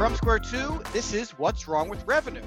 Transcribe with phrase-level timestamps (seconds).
[0.00, 2.40] From Square 2, this is What's Wrong with Revenue.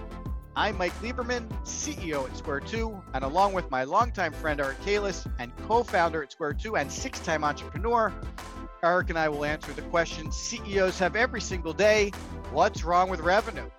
[0.56, 5.32] I'm Mike Lieberman, CEO at Square 2, and along with my longtime friend Eric Keiles
[5.38, 8.12] and co founder at Square 2 and six time entrepreneur,
[8.84, 12.10] Eric and I will answer the question CEOs have every single day
[12.52, 13.70] What's wrong with revenue?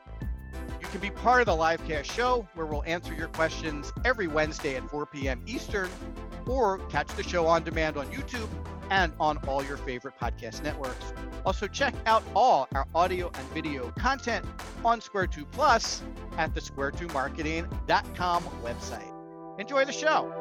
[0.80, 4.76] You can be part of the livecast show where we'll answer your questions every Wednesday
[4.76, 5.42] at 4 p.m.
[5.48, 5.90] Eastern,
[6.46, 8.48] or catch the show on demand on YouTube
[8.94, 11.12] and on all your favorite podcast networks.
[11.44, 14.46] Also, check out all our audio and video content
[14.84, 16.00] on Square 2 Plus
[16.38, 19.60] at the square2marketing.com website.
[19.60, 20.32] Enjoy the show.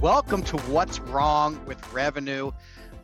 [0.00, 2.52] Welcome to What's Wrong with Revenue.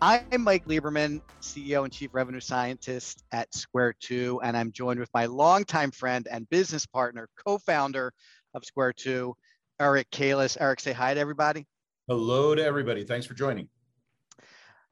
[0.05, 5.11] I'm Mike Lieberman, CEO and Chief Revenue Scientist at Square 2, and I'm joined with
[5.15, 8.12] my longtime friend and business partner, co founder
[8.53, 9.33] of Square 2,
[9.78, 10.56] Eric Keiles.
[10.61, 11.69] Eric, say hi to everybody.
[12.09, 13.05] Hello to everybody.
[13.05, 13.69] Thanks for joining.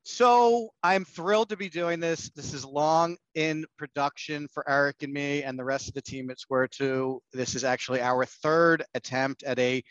[0.05, 2.31] So I'm thrilled to be doing this.
[2.37, 6.31] This is long in production for Eric and me and the rest of the team
[6.31, 7.21] at Square 2.
[7.33, 9.83] This is actually our third attempt at a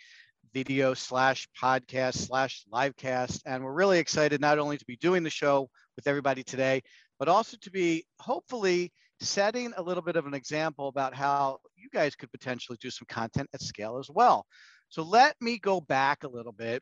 [0.54, 3.42] video slash podcast slash livecast.
[3.46, 6.82] And we're really excited not only to be doing the show with everybody today,
[7.18, 11.90] but also to be hopefully setting a little bit of an example about how you
[11.94, 14.46] guys could potentially do some content at scale as well.
[14.90, 16.82] So let me go back a little bit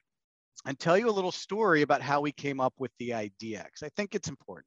[0.66, 3.84] and tell you a little story about how we came up with the idea, because
[3.84, 4.66] I think it's important.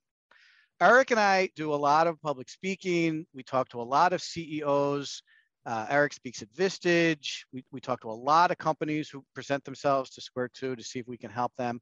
[0.80, 3.26] Eric and I do a lot of public speaking.
[3.34, 5.22] We talk to a lot of CEOs
[5.66, 7.44] uh, Eric speaks at Vistage.
[7.53, 10.83] We, we talk to a lot of companies who present themselves to Square 2 to
[10.83, 11.80] see if we can help them.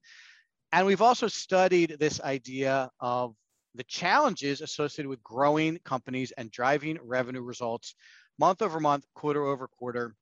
[0.72, 3.34] And we've also studied this idea of
[3.74, 7.94] the challenges associated with growing companies and driving revenue results
[8.38, 10.14] month over month, quarter over quarter,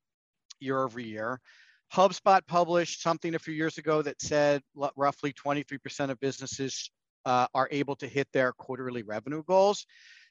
[0.60, 1.40] year over year.
[1.92, 4.62] HubSpot published something a few years ago that said
[4.96, 6.90] roughly 23% of businesses
[7.24, 9.86] uh, are able to hit their quarterly revenue goals.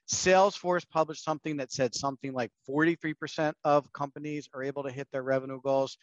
[0.08, 5.24] Salesforce published something that said something like 43% of companies are able to hit their
[5.24, 5.98] revenue goals.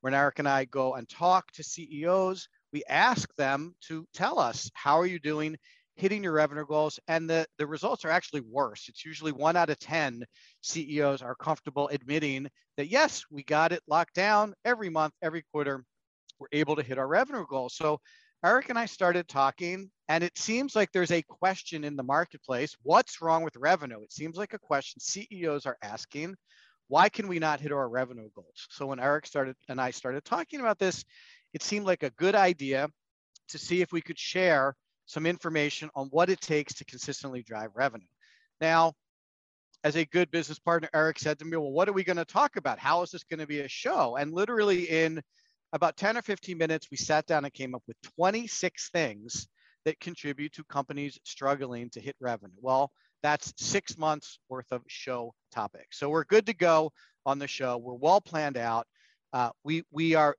[0.00, 4.70] When Eric and I go and talk to CEOs, we ask them to tell us
[4.74, 5.56] how are you doing
[5.96, 7.00] hitting your revenue goals?
[7.08, 8.88] And the, the results are actually worse.
[8.88, 10.24] It's usually one out of 10
[10.60, 15.84] ceos are comfortable admitting that yes we got it locked down every month every quarter.
[16.38, 17.74] We're able to hit our revenue goals.
[17.74, 18.00] So
[18.44, 22.76] Eric and I started talking, and it seems like there's a question in the marketplace
[22.82, 24.00] what's wrong with revenue?
[24.02, 26.36] It seems like a question CEOs are asking.
[26.86, 28.66] Why can we not hit our revenue goals?
[28.70, 31.04] So when Eric started and I started talking about this,
[31.52, 32.88] it seemed like a good idea
[33.48, 34.74] to see if we could share
[35.04, 38.06] some information on what it takes to consistently drive revenue.
[38.60, 38.92] Now,
[39.84, 42.24] as a good business partner, Eric said to me, Well, what are we going to
[42.24, 42.78] talk about?
[42.78, 44.16] How is this going to be a show?
[44.16, 45.20] And literally in
[45.72, 49.48] about 10 or 15 minutes, we sat down and came up with 26 things
[49.84, 52.54] that contribute to companies struggling to hit revenue.
[52.60, 52.90] Well,
[53.22, 55.98] that's six months worth of show topics.
[55.98, 56.92] So we're good to go
[57.26, 57.78] on the show.
[57.78, 58.86] We're well planned out.
[59.32, 60.36] Uh, we we are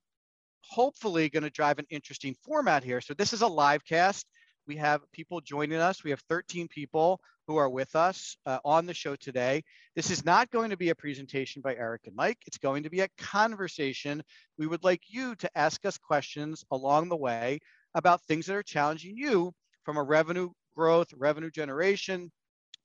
[0.63, 3.01] hopefully going to drive an interesting format here.
[3.01, 4.25] So this is a live cast.
[4.67, 6.03] We have people joining us.
[6.03, 7.19] We have 13 people
[7.49, 9.63] who are with us uh, on the show today.
[9.95, 12.37] This is not going to be a presentation by Eric and Mike.
[12.45, 14.21] It's going to be a conversation.
[14.59, 17.57] We would like you to ask us questions along the way
[17.95, 19.51] about things that are challenging you
[19.83, 22.31] from a revenue growth, revenue generation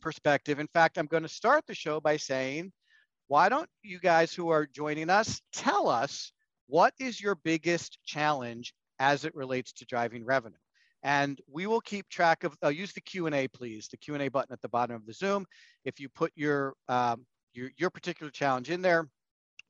[0.01, 0.59] perspective.
[0.59, 2.73] In fact, I'm going to start the show by saying,
[3.29, 6.33] why don't you guys who are joining us tell us
[6.69, 10.57] what is your biggest challenge as it relates to driving revenue?
[11.05, 14.61] And we will keep track of uh, use the q&a please the q&a button at
[14.63, 15.47] the bottom of the zoom.
[15.85, 19.07] If you put your um, your, your particular challenge in there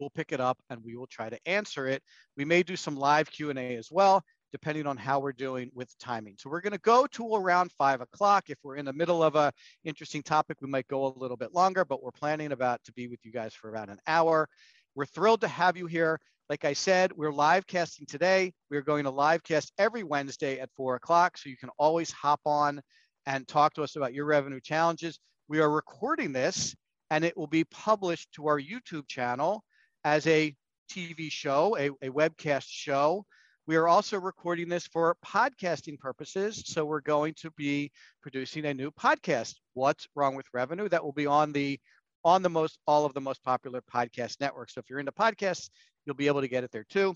[0.00, 2.02] we'll pick it up and we will try to answer it.
[2.36, 4.22] We may do some live q&a as well
[4.52, 6.36] depending on how we're doing with timing.
[6.38, 8.50] So we're going to go to around five o'clock.
[8.50, 9.52] If we're in the middle of a
[9.84, 13.08] interesting topic we might go a little bit longer but we're planning about to be
[13.08, 14.48] with you guys for about an hour
[14.94, 16.20] we're thrilled to have you here
[16.50, 18.52] like I said, we're live casting today.
[18.70, 21.38] We're going to live cast every Wednesday at four o'clock.
[21.38, 22.82] So you can always hop on
[23.24, 25.18] and talk to us about your revenue challenges.
[25.48, 26.76] We are recording this
[27.10, 29.64] and it will be published to our YouTube channel
[30.04, 30.54] as a
[30.90, 33.24] TV show, a, a webcast show.
[33.66, 36.62] We are also recording this for podcasting purposes.
[36.66, 37.90] So we're going to be
[38.20, 41.80] producing a new podcast, What's Wrong with Revenue, that will be on the
[42.24, 44.74] on the most all of the most popular podcast networks.
[44.74, 45.70] So if you're into podcasts,
[46.04, 47.14] you'll be able to get it there too.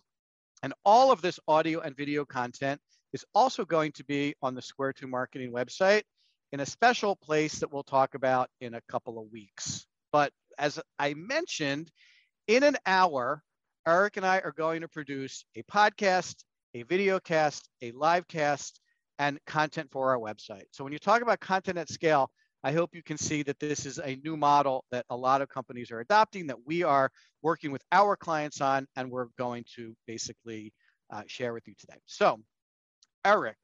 [0.63, 2.81] And all of this audio and video content
[3.13, 6.03] is also going to be on the Square 2 Marketing website
[6.53, 9.87] in a special place that we'll talk about in a couple of weeks.
[10.13, 11.91] But as I mentioned,
[12.47, 13.43] in an hour,
[13.87, 16.37] Eric and I are going to produce a podcast,
[16.75, 18.81] a video cast, a live cast,
[19.19, 20.65] and content for our website.
[20.73, 22.31] So when you talk about content at scale,
[22.65, 25.49] I hope you can see that this is a new model that a lot of
[25.49, 27.11] companies are adopting that we are
[27.43, 30.73] working with our clients on, and we're going to basically
[31.13, 31.99] uh, share with you today.
[32.07, 32.41] So,
[33.25, 33.57] Eric,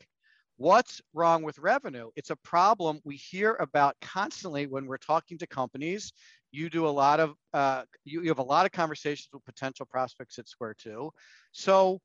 [0.59, 2.11] what's wrong with revenue?
[2.15, 6.13] It's a problem we hear about constantly when we're talking to companies.
[6.53, 9.87] You do a lot of, uh, you, you have a lot of conversations with potential
[9.87, 11.11] prospects at Square 2.
[11.51, 12.01] So,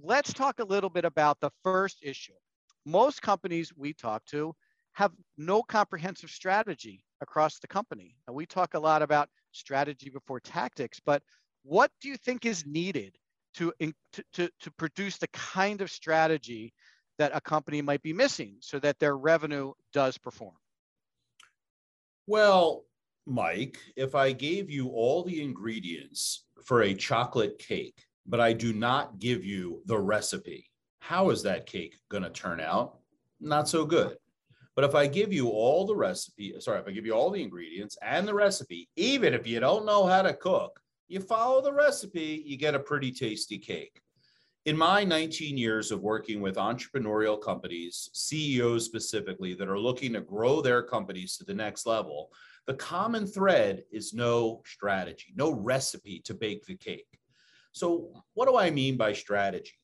[0.00, 2.34] let's talk a little bit about the first issue.
[2.84, 4.54] Most companies we talk to
[4.98, 8.16] have no comprehensive strategy across the company.
[8.26, 11.22] And we talk a lot about strategy before tactics, but
[11.62, 13.14] what do you think is needed
[13.54, 13.72] to,
[14.32, 16.72] to, to, produce the kind of strategy
[17.16, 20.56] that a company might be missing so that their revenue does perform?
[22.26, 22.84] Well,
[23.24, 28.72] Mike, if I gave you all the ingredients for a chocolate cake, but I do
[28.72, 30.68] not give you the recipe,
[30.98, 32.98] how is that cake going to turn out?
[33.40, 34.16] Not so good.
[34.78, 37.42] But if I give you all the recipe, sorry, if I give you all the
[37.42, 40.78] ingredients and the recipe, even if you don't know how to cook,
[41.08, 44.00] you follow the recipe, you get a pretty tasty cake.
[44.66, 50.20] In my 19 years of working with entrepreneurial companies, CEOs specifically, that are looking to
[50.20, 52.30] grow their companies to the next level,
[52.68, 57.18] the common thread is no strategy, no recipe to bake the cake.
[57.72, 59.74] So, what do I mean by strategy?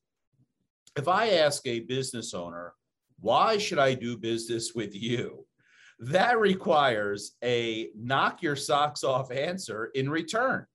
[0.95, 2.75] If I ask a business owner,
[3.25, 5.47] why should I do business with you?
[5.97, 10.67] That requires a knock your socks off answer in return.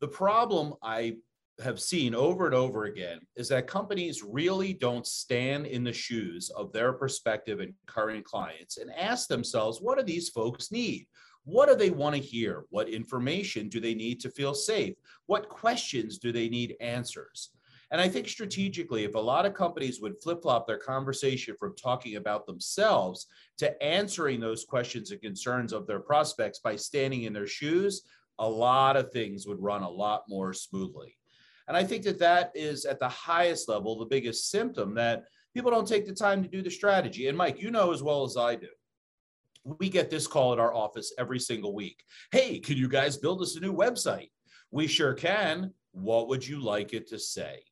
[0.00, 1.16] The problem I
[1.62, 6.48] have seen over and over again is that companies really don't stand in the shoes
[6.56, 11.06] of their prospective and current clients and ask themselves, what do these folks need?
[11.44, 12.64] What do they want to hear?
[12.70, 14.94] What information do they need to feel safe?
[15.26, 17.50] What questions do they need answers?
[17.92, 21.76] And I think strategically, if a lot of companies would flip flop their conversation from
[21.76, 23.26] talking about themselves
[23.58, 28.02] to answering those questions and concerns of their prospects by standing in their shoes,
[28.38, 31.16] a lot of things would run a lot more smoothly.
[31.68, 35.24] And I think that that is at the highest level, the biggest symptom that
[35.54, 37.28] people don't take the time to do the strategy.
[37.28, 38.68] And Mike, you know as well as I do.
[39.64, 42.04] We get this call at our office every single week.
[42.30, 44.30] Hey, can you guys build us a new website?
[44.70, 45.72] We sure can.
[45.92, 47.64] What would you like it to say?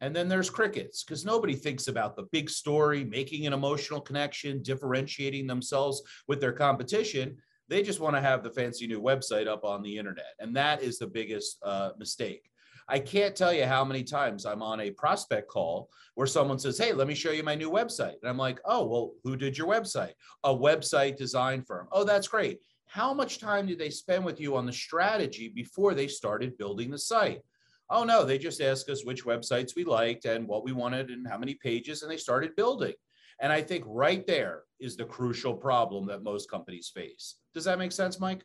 [0.00, 4.62] And then there's crickets because nobody thinks about the big story, making an emotional connection,
[4.62, 7.36] differentiating themselves with their competition.
[7.68, 10.34] They just want to have the fancy new website up on the internet.
[10.38, 12.48] And that is the biggest uh, mistake.
[12.90, 16.78] I can't tell you how many times I'm on a prospect call where someone says,
[16.78, 18.14] Hey, let me show you my new website.
[18.22, 20.12] And I'm like, Oh, well, who did your website?
[20.44, 21.88] A website design firm.
[21.92, 22.60] Oh, that's great.
[22.86, 26.90] How much time did they spend with you on the strategy before they started building
[26.90, 27.42] the site?
[27.90, 31.26] Oh no, they just asked us which websites we liked and what we wanted and
[31.26, 32.94] how many pages, and they started building.
[33.40, 37.36] And I think right there is the crucial problem that most companies face.
[37.54, 38.44] Does that make sense, Mike?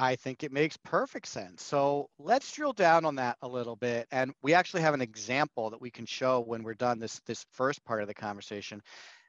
[0.00, 1.60] I think it makes perfect sense.
[1.64, 4.06] So let's drill down on that a little bit.
[4.12, 7.44] And we actually have an example that we can show when we're done this, this
[7.52, 8.80] first part of the conversation.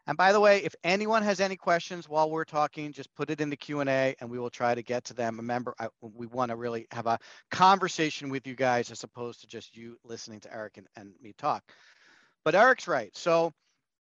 [0.09, 3.41] And by the way, if anyone has any questions while we're talking, just put it
[3.41, 5.37] in the Q&A and we will try to get to them.
[5.37, 7.19] Remember, I, we want to really have a
[7.51, 11.35] conversation with you guys as opposed to just you listening to Eric and, and me
[11.37, 11.63] talk.
[12.43, 13.15] But Eric's right.
[13.15, 13.53] So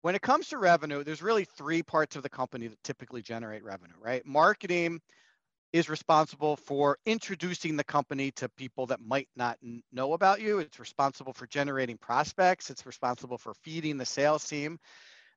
[0.02, 3.66] when it comes to revenue, there's really three parts of the company that typically generate
[3.66, 4.26] revenue, right?
[4.26, 5.02] Marketing
[5.74, 9.58] is responsible for introducing the company to people that might not
[9.92, 10.60] know about you.
[10.60, 12.70] It's responsible for generating prospects.
[12.70, 14.80] It's responsible for feeding the sales team.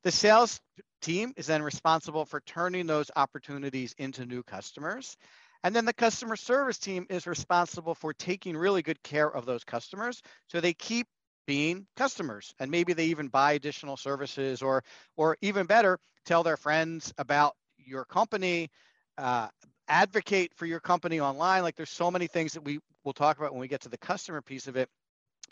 [0.05, 0.61] The sales
[1.01, 5.17] team is then responsible for turning those opportunities into new customers.
[5.65, 9.63] And then the customer service team is responsible for taking really good care of those
[9.63, 11.07] customers so they keep
[11.47, 12.53] being customers.
[12.59, 14.83] And maybe they even buy additional services or
[15.17, 18.71] or even better tell their friends about your company
[19.19, 19.49] uh,
[19.89, 21.63] advocate for your company online.
[21.63, 23.99] Like there's so many things that we will talk about when we get to the
[23.99, 24.89] customer piece of it.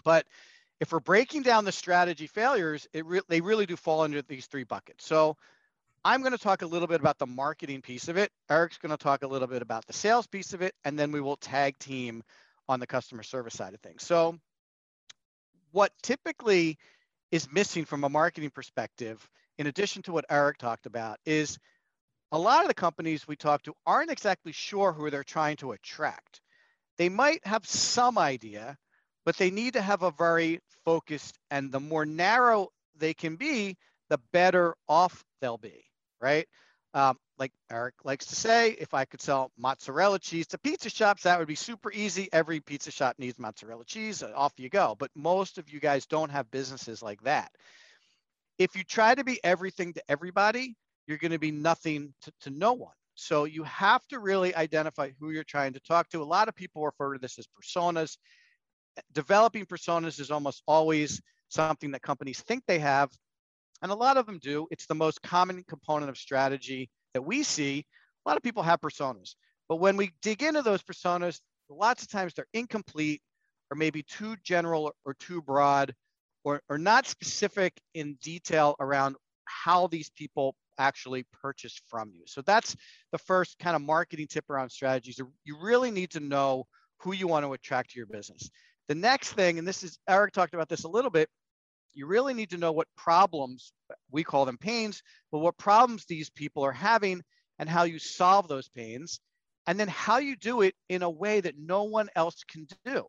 [0.04, 0.26] But
[0.80, 4.46] if we're breaking down the strategy failures, it re- they really do fall under these
[4.46, 5.06] three buckets.
[5.06, 5.36] So
[6.04, 8.32] I'm going to talk a little bit about the marketing piece of it.
[8.48, 11.12] Eric's going to talk a little bit about the sales piece of it, and then
[11.12, 12.22] we will tag team
[12.68, 14.02] on the customer service side of things.
[14.02, 14.38] So
[15.72, 16.78] what typically
[17.30, 21.58] is missing from a marketing perspective, in addition to what Eric talked about, is
[22.32, 25.72] a lot of the companies we talk to aren't exactly sure who they're trying to
[25.72, 26.40] attract.
[26.96, 28.78] They might have some idea,
[29.30, 33.76] but they need to have a very focused and the more narrow they can be,
[34.08, 35.84] the better off they'll be,
[36.20, 36.48] right?
[36.94, 41.22] Um, like Eric likes to say, if I could sell mozzarella cheese to pizza shops,
[41.22, 42.28] that would be super easy.
[42.32, 44.24] Every pizza shop needs mozzarella cheese.
[44.24, 44.96] Off you go.
[44.98, 47.52] But most of you guys don't have businesses like that.
[48.58, 50.74] If you try to be everything to everybody,
[51.06, 52.94] you're going to be nothing to, to no one.
[53.14, 56.20] So you have to really identify who you're trying to talk to.
[56.20, 58.16] A lot of people refer to this as personas.
[59.12, 63.10] Developing personas is almost always something that companies think they have.
[63.82, 64.66] And a lot of them do.
[64.70, 67.84] It's the most common component of strategy that we see,
[68.24, 69.34] a lot of people have personas.
[69.68, 73.22] But when we dig into those personas, lots of times they're incomplete
[73.70, 75.94] or maybe too general or too broad
[76.44, 82.22] or, or not specific in detail around how these people actually purchase from you.
[82.26, 82.76] So that's
[83.12, 85.20] the first kind of marketing tip around strategies.
[85.44, 86.64] You really need to know
[87.00, 88.50] who you want to attract to your business.
[88.90, 91.28] The next thing, and this is Eric talked about this a little bit,
[91.94, 93.72] you really need to know what problems,
[94.10, 97.22] we call them pains, but what problems these people are having
[97.60, 99.20] and how you solve those pains,
[99.68, 103.04] and then how you do it in a way that no one else can do.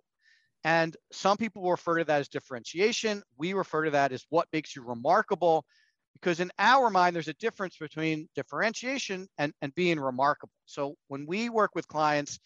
[0.63, 3.23] And some people refer to that as differentiation.
[3.39, 5.65] We refer to that as what makes you remarkable,
[6.13, 10.53] because in our mind, there's a difference between differentiation and, and being remarkable.
[10.67, 12.39] So when we work with clients,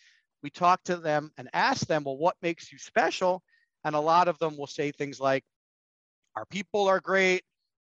[0.45, 3.41] we talk to them and ask them, well, what makes you special?
[3.83, 5.43] And a lot of them will say things like,
[6.35, 7.41] our people are great.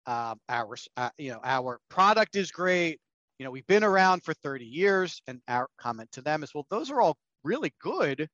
[0.06, 2.98] Um, our, uh, you know, our product is great.
[3.38, 5.20] You know, we've been around for 30 years.
[5.26, 8.26] And our comment to them is, well, those are all really good,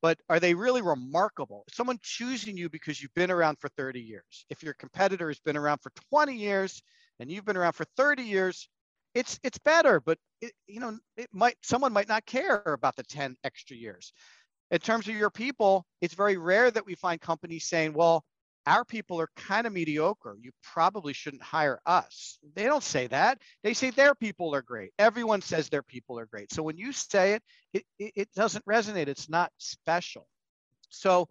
[0.00, 1.64] but are they really remarkable?
[1.68, 4.46] Someone choosing you because you've been around for 30 years.
[4.50, 6.80] If your competitor has been around for 20 years
[7.18, 8.68] and you've been around for 30 years,
[9.14, 13.02] it's it's better, but it, you know, it might someone might not care about the
[13.02, 14.12] 10 extra years.
[14.70, 18.24] In terms of your people, it's very rare that we find companies saying, well,
[18.66, 20.36] our people are kind of mediocre.
[20.40, 22.38] You probably shouldn't hire us.
[22.54, 23.38] They don't say that.
[23.62, 24.92] They say their people are great.
[24.98, 26.52] Everyone says their people are great.
[26.52, 29.08] So when you say it, it, it doesn't resonate.
[29.08, 30.26] It's not special.
[30.88, 31.28] So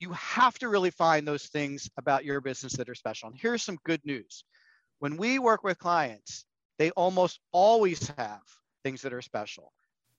[0.00, 3.28] you have to really find those things about your business that are special.
[3.28, 4.44] And here's some good news.
[4.98, 6.46] When we work with clients,
[6.78, 8.42] they almost always have
[8.84, 9.72] things that are special,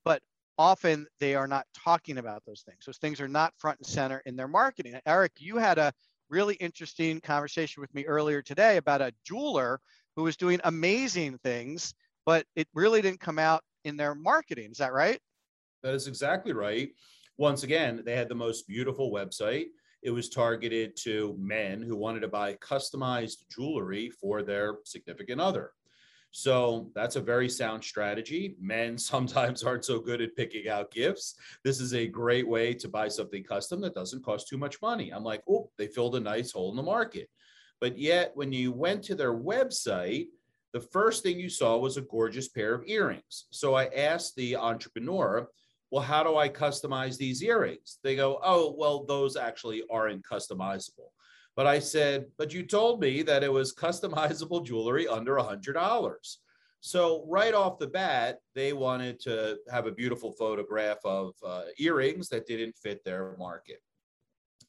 [0.05, 0.21] but
[0.57, 2.85] often they are not talking about those things.
[2.85, 4.99] Those things are not front and center in their marketing.
[5.05, 5.93] Eric, you had a
[6.29, 9.79] really interesting conversation with me earlier today about a jeweler
[10.15, 11.93] who was doing amazing things,
[12.25, 14.71] but it really didn't come out in their marketing.
[14.71, 15.19] Is that right?
[15.81, 16.91] That is exactly right.
[17.37, 19.65] Once again, they had the most beautiful website.
[20.01, 25.71] It was targeted to men who wanted to buy customized jewelry for their significant other.
[26.33, 28.55] So that's a very sound strategy.
[28.59, 31.35] Men sometimes aren't so good at picking out gifts.
[31.63, 35.11] This is a great way to buy something custom that doesn't cost too much money.
[35.11, 37.29] I'm like, oh, they filled a nice hole in the market.
[37.79, 40.27] But yet, when you went to their website,
[40.73, 43.45] the first thing you saw was a gorgeous pair of earrings.
[43.51, 45.47] So I asked the entrepreneur,
[45.91, 47.99] well, how do I customize these earrings?
[48.03, 51.11] They go, oh, well, those actually aren't customizable.
[51.55, 55.73] But I said, but you told me that it was customizable jewelry under a hundred
[55.73, 56.39] dollars.
[56.81, 62.27] So right off the bat, they wanted to have a beautiful photograph of uh, earrings
[62.29, 63.81] that didn't fit their market,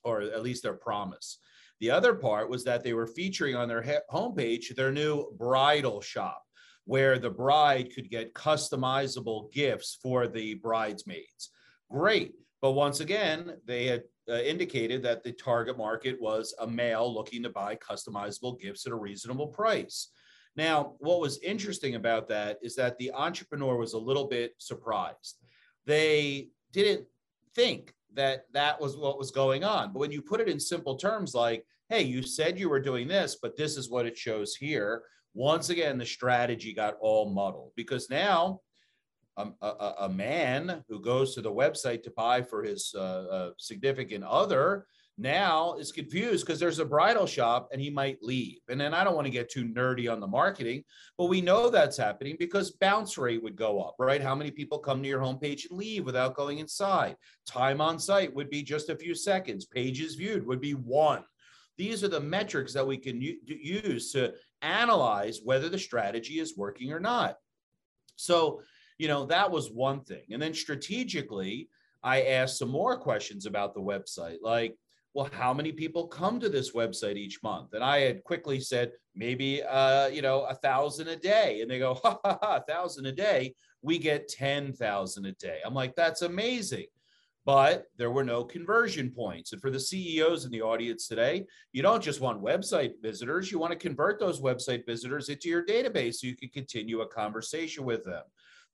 [0.05, 1.39] or at least their promise.
[1.81, 6.43] The other part was that they were featuring on their homepage their new bridal shop,
[6.85, 11.51] where the bride could get customizable gifts for the bridesmaids.
[11.91, 12.35] Great.
[12.63, 17.43] But once again, they had uh, indicated that the target market was a male looking
[17.43, 20.09] to buy customizable gifts at a reasonable price.
[20.57, 25.39] Now, what was interesting about that is that the entrepreneur was a little bit surprised.
[25.85, 27.07] They didn't
[27.55, 29.93] think that that was what was going on.
[29.93, 33.09] But when you put it in simple terms like, hey, you said you were doing
[33.09, 35.03] this, but this is what it shows here,
[35.35, 38.61] once again, the strategy got all muddled because now
[39.37, 43.51] a, a, a, man who goes to the website to buy for his uh, uh,
[43.59, 44.87] significant other
[45.17, 48.59] now is confused because there's a bridal shop and he might leave.
[48.69, 50.83] And then I don't want to get too nerdy on the marketing,
[51.17, 54.23] but we know that's happening because bounce rate would go up, right?
[54.23, 57.17] How many people come to your homepage and leave without going inside?
[57.47, 59.67] Time on site would be just a few seconds.
[59.67, 61.25] Pages viewed would be one.
[61.77, 66.93] These are the metrics that we can use to analyze whether the strategy is working
[66.93, 67.37] or not.
[68.17, 68.63] So
[68.99, 70.25] you know, that was one thing.
[70.31, 71.69] And then strategically,
[72.03, 74.77] I asked some more questions about the website, like,
[75.15, 77.73] well, how many people come to this website each month?
[77.73, 81.61] And I had quickly said, maybe, uh, you know, a thousand a day.
[81.61, 83.55] And they go, ha, ha, ha, a thousand a day.
[83.81, 85.59] We get 10,000 a day.
[85.65, 86.87] I'm like, that's amazing.
[87.45, 89.53] but there were no conversion points.
[89.53, 93.59] And for the CEOs in the audience today, you don't just want website visitors, you
[93.59, 97.85] want to convert those website visitors into your database so you can continue a conversation
[97.85, 98.23] with them.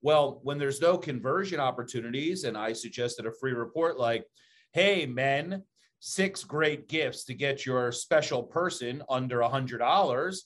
[0.02, 4.24] Well, when there's no conversion opportunities, and I suggested a free report like,
[4.72, 5.62] hey, men,
[5.98, 10.40] six great gifts to get your special person under a $100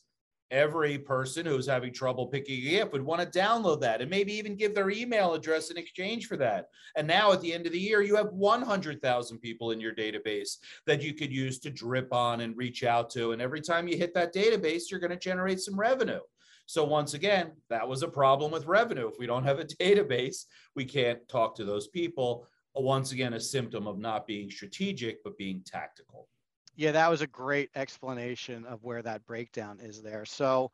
[0.51, 4.33] every person who's having trouble picking a gift would want to download that and maybe
[4.33, 6.67] even give their email address in exchange for that.
[6.97, 10.59] And now at the end of the year, you have 100,000 people in your database
[10.87, 13.33] that you could use to drip on and reach out to.
[13.33, 16.21] And every time you hit that database, you're going to generate some revenue.
[16.67, 19.09] So once again, that was a problem with revenue.
[19.09, 20.45] If we don't have a database,
[20.75, 22.47] we can't talk to those people.
[22.75, 26.29] Once again, a symptom of not being strategic, but being tactical.
[26.77, 30.25] Yeah, that was a great explanation of where that breakdown is there.
[30.25, 30.73] So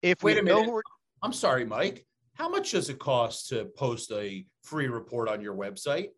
[0.00, 0.84] if Wait we a know minute.
[1.22, 2.06] I'm sorry, Mike.
[2.34, 6.10] How much does it cost to post a free report on your website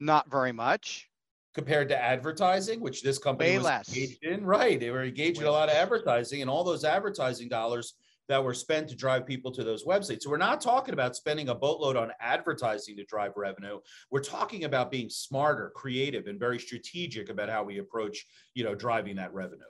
[0.00, 1.08] not very much.
[1.54, 3.88] Compared to advertising, which this company Way was less.
[3.88, 4.44] engaged in?
[4.44, 4.78] Right.
[4.78, 7.94] They were engaged in a lot of advertising and all those advertising dollars
[8.28, 10.22] that were spent to drive people to those websites.
[10.22, 13.80] So we're not talking about spending a boatload on advertising to drive revenue.
[14.10, 18.74] We're talking about being smarter, creative, and very strategic about how we approach, you know,
[18.74, 19.64] driving that revenue.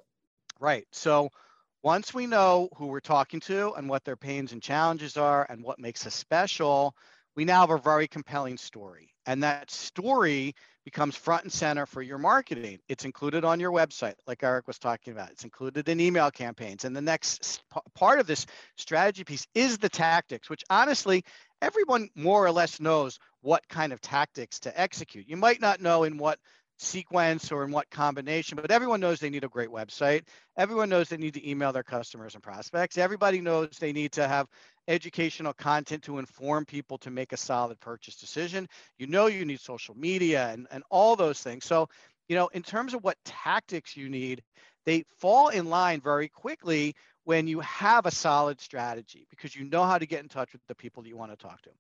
[0.61, 0.87] Right.
[0.93, 1.29] So
[1.83, 5.62] once we know who we're talking to and what their pains and challenges are and
[5.62, 6.95] what makes us special,
[7.35, 9.12] we now have a very compelling story.
[9.26, 12.79] And that story becomes front and center for your marketing.
[12.88, 15.31] It's included on your website, like Eric was talking about.
[15.31, 16.85] It's included in email campaigns.
[16.85, 17.62] And the next
[17.95, 21.25] part of this strategy piece is the tactics, which honestly,
[21.62, 25.29] everyone more or less knows what kind of tactics to execute.
[25.29, 26.38] You might not know in what
[26.76, 30.23] sequence or in what combination, but everyone knows they need a great website.
[30.57, 32.99] Everyone knows they need to email their customers and prospects.
[32.99, 34.49] Everybody knows they need to have
[34.88, 38.69] educational content to inform people to make a solid purchase decision.
[38.99, 41.64] You know you need social media and, and all those things.
[41.64, 41.88] So,
[42.28, 44.43] you know, in terms of what tactics you need,
[44.85, 49.85] they fall in line very quickly when you have a solid strategy because you know
[49.85, 51.71] how to get in touch with the people that you want to talk to.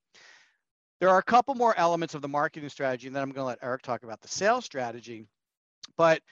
[1.04, 3.48] There are a couple more elements of the marketing strategy, and then I'm going to
[3.48, 5.26] let Eric talk about the sales strategy.
[5.98, 6.22] But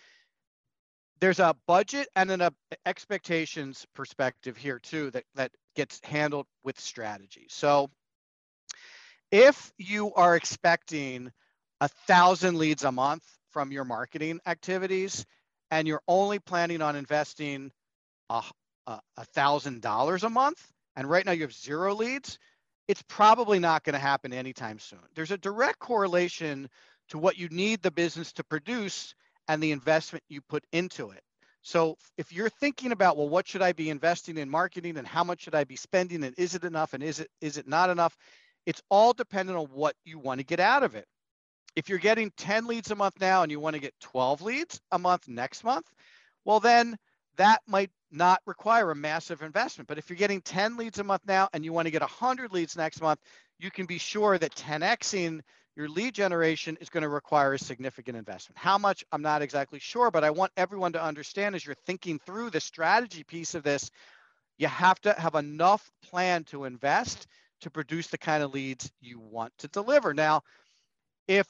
[1.21, 2.49] there's a budget and an
[2.87, 7.49] expectations perspective here too that that gets handled with strategy.
[7.51, 7.91] So
[9.31, 11.31] if you are expecting
[11.83, 15.27] a thousand leads a month from your marketing activities
[15.71, 17.73] and you're only planning on investing
[18.31, 18.43] a
[19.35, 22.39] thousand dollars a month and right now you have zero leads
[22.89, 26.69] it's probably not going to happen anytime soon there's a direct correlation
[27.09, 29.15] to what you need the business to produce
[29.49, 31.23] and the investment you put into it
[31.63, 35.23] so if you're thinking about, well, what should I be investing in marketing and how
[35.23, 37.89] much should I be spending and is it enough and is it is it not
[37.89, 38.17] enough?
[38.67, 41.07] It's all dependent on what you want to get out of it.
[41.77, 44.81] If you're getting 10 leads a month now and you want to get 12 leads
[44.91, 45.87] a month next month,
[46.45, 46.97] well then
[47.37, 49.89] that might not require a massive investment.
[49.89, 52.53] But if you're getting 10 leads a month now and you want to get 100
[52.53, 53.21] leads next month,
[53.59, 55.41] you can be sure that 10xing
[55.75, 58.59] your lead generation is going to require a significant investment.
[58.59, 62.19] How much, I'm not exactly sure, but I want everyone to understand as you're thinking
[62.19, 63.91] through the strategy piece of this,
[64.59, 67.27] you have to have enough plan to invest
[67.63, 70.13] to produce the kind of leads you want to deliver.
[70.13, 70.43] Now,
[71.27, 71.47] if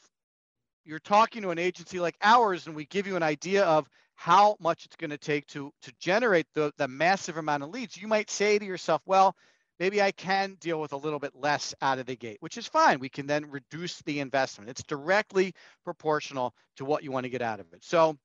[0.85, 4.57] you're talking to an agency like ours and we give you an idea of how
[4.61, 8.09] much it's going to take to to generate the, the massive amount of leads, you
[8.09, 9.35] might say to yourself, well,
[9.81, 12.67] maybe I can deal with a little bit less out of the gate, which is
[12.67, 13.01] fine.
[13.01, 14.71] We can then reduce the investment.
[14.71, 17.83] It's directly proportional to what you want to get out of it.
[17.83, 18.17] So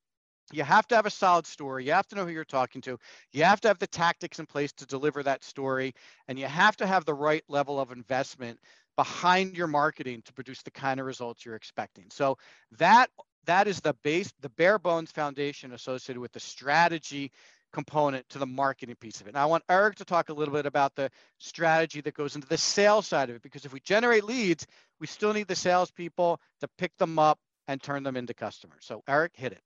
[0.54, 1.86] you have to have a solid story.
[1.86, 2.98] You have to know who you're talking to.
[3.34, 5.94] You have to have the tactics in place to deliver that story.
[6.28, 8.60] And you have to have the right level of investment
[8.96, 12.06] behind your marketing to produce the kind of results you're expecting.
[12.12, 12.38] So
[12.78, 13.10] that
[13.48, 17.32] that is the base, the bare bones foundation associated with the strategy
[17.74, 19.32] component to the marketing piece of it.
[19.32, 22.48] And I want Eric to talk a little bit about the strategy that goes into
[22.48, 24.66] the sales side of it, because if we generate leads,
[25.00, 28.84] we still need the salespeople to pick them up and turn them into customers.
[28.86, 29.62] So Eric, hit it.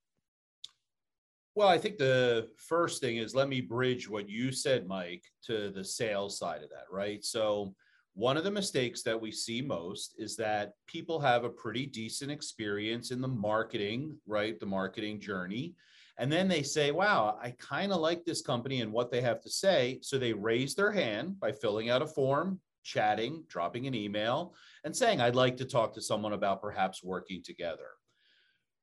[1.53, 5.69] Well, I think the first thing is let me bridge what you said, Mike, to
[5.69, 7.23] the sales side of that, right?
[7.23, 7.75] So,
[8.13, 12.31] one of the mistakes that we see most is that people have a pretty decent
[12.31, 14.59] experience in the marketing, right?
[14.59, 15.75] The marketing journey.
[16.17, 19.41] And then they say, wow, I kind of like this company and what they have
[19.41, 19.99] to say.
[20.01, 24.95] So they raise their hand by filling out a form, chatting, dropping an email, and
[24.95, 27.87] saying, I'd like to talk to someone about perhaps working together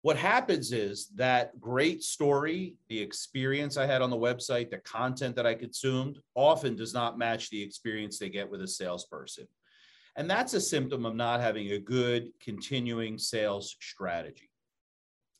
[0.08, 5.36] what happens is that great story, the experience I had on the website, the content
[5.36, 9.46] that I consumed often does not match the experience they get with a salesperson.
[10.16, 14.48] And that's a symptom of not having a good continuing sales strategy.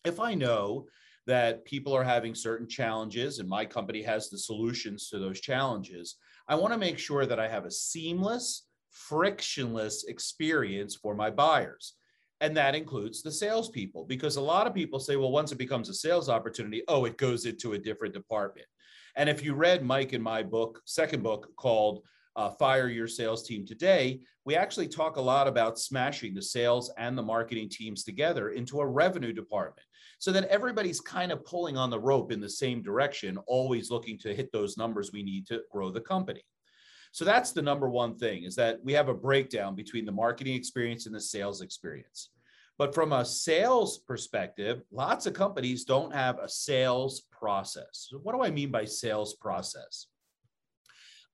[0.04, 0.84] If I know
[1.26, 6.16] that people are having certain challenges and my company has the solutions to those challenges,
[6.46, 11.94] I want to make sure that I have a seamless, frictionless experience for my buyers.
[12.40, 15.88] And that includes the salespeople, because a lot of people say, well, once it becomes
[15.88, 18.66] a sales opportunity, oh, it goes into a different department.
[19.16, 22.04] And if you read Mike in my book, second book called
[22.36, 26.92] uh, Fire Your Sales Team Today, we actually talk a lot about smashing the sales
[26.96, 29.86] and the marketing teams together into a revenue department
[30.20, 34.16] so that everybody's kind of pulling on the rope in the same direction, always looking
[34.18, 36.42] to hit those numbers we need to grow the company.
[37.12, 40.54] So that's the number one thing is that we have a breakdown between the marketing
[40.54, 42.30] experience and the sales experience.
[42.78, 48.06] But from a sales perspective, lots of companies don't have a sales process.
[48.08, 50.06] So what do I mean by sales process?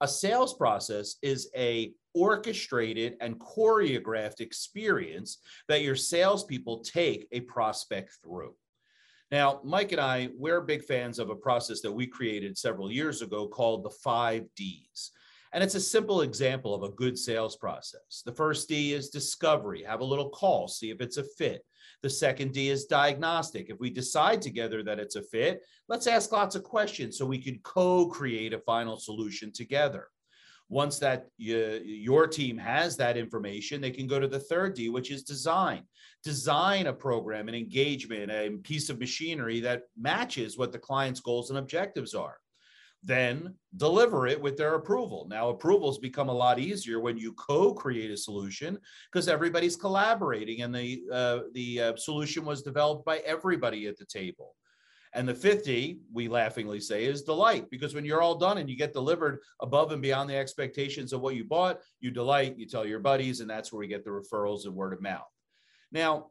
[0.00, 8.18] A sales process is a orchestrated and choreographed experience that your salespeople take a prospect
[8.22, 8.54] through.
[9.30, 13.20] Now, Mike and I, we're big fans of a process that we created several years
[13.20, 15.10] ago called the five Ds.
[15.54, 18.22] And it's a simple example of a good sales process.
[18.26, 21.64] The first D is discovery, have a little call, see if it's a fit.
[22.02, 23.70] The second D is diagnostic.
[23.70, 27.38] If we decide together that it's a fit, let's ask lots of questions so we
[27.38, 30.08] can co create a final solution together.
[30.68, 34.88] Once that you, your team has that information, they can go to the third D,
[34.88, 35.84] which is design.
[36.24, 41.50] Design a program, an engagement, a piece of machinery that matches what the client's goals
[41.50, 42.38] and objectives are
[43.04, 45.26] then deliver it with their approval.
[45.28, 48.78] Now, approvals become a lot easier when you co-create a solution
[49.12, 54.06] because everybody's collaborating, and the uh, the uh, solution was developed by everybody at the
[54.06, 54.54] table.
[55.16, 58.76] And the 50, we laughingly say, is delight because when you're all done and you
[58.76, 62.84] get delivered above and beyond the expectations of what you bought, you delight, you tell
[62.84, 65.22] your buddies, and that's where we get the referrals and word of mouth.
[65.92, 66.30] Now,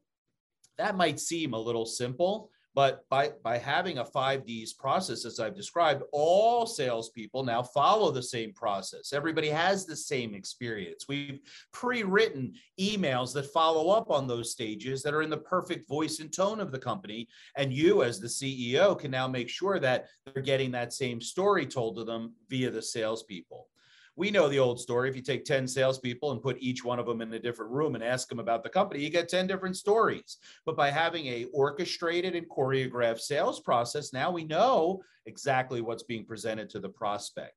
[0.78, 5.56] that might seem a little simple, but by, by having a 5Ds process, as I've
[5.56, 9.14] described, all salespeople now follow the same process.
[9.14, 11.06] Everybody has the same experience.
[11.08, 11.40] We've
[11.72, 16.20] pre written emails that follow up on those stages that are in the perfect voice
[16.20, 17.28] and tone of the company.
[17.58, 21.66] And you, as the CEO, can now make sure that they're getting that same story
[21.66, 23.68] told to them via the salespeople
[24.16, 25.10] we know the old story.
[25.10, 27.96] If you take 10 salespeople and put each one of them in a different room
[27.96, 30.38] and ask them about the company, you get 10 different stories.
[30.66, 36.26] But by having a orchestrated and choreographed sales process, now we know exactly what's being
[36.26, 37.54] presented to the prospect.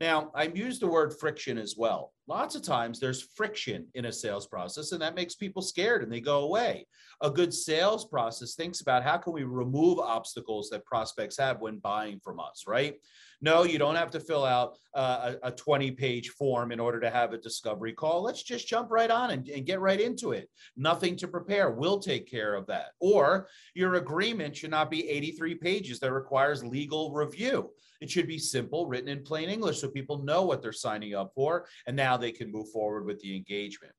[0.00, 2.12] Now, I use the word friction as well.
[2.26, 6.10] Lots of times there's friction in a sales process, and that makes people scared and
[6.10, 6.88] they go away.
[7.20, 11.78] A good sales process thinks about how can we remove obstacles that prospects have when
[11.78, 12.96] buying from us, right?
[13.42, 17.10] No, you don't have to fill out uh, a 20 page form in order to
[17.10, 18.22] have a discovery call.
[18.22, 20.48] Let's just jump right on and, and get right into it.
[20.76, 21.72] Nothing to prepare.
[21.72, 22.92] We'll take care of that.
[23.00, 27.70] Or your agreement should not be 83 pages that requires legal review.
[28.00, 31.32] It should be simple, written in plain English so people know what they're signing up
[31.34, 31.66] for.
[31.88, 33.92] And now they can move forward with the engagement.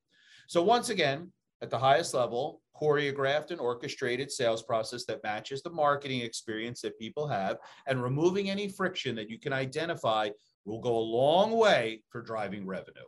[0.47, 1.31] So, once again,
[1.63, 6.99] at the highest level, choreographed and orchestrated sales process that matches the marketing experience that
[6.99, 10.29] people have and removing any friction that you can identify
[10.65, 13.01] will go a long way for driving revenue.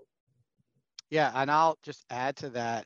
[1.10, 2.86] Yeah, and I'll just add to that.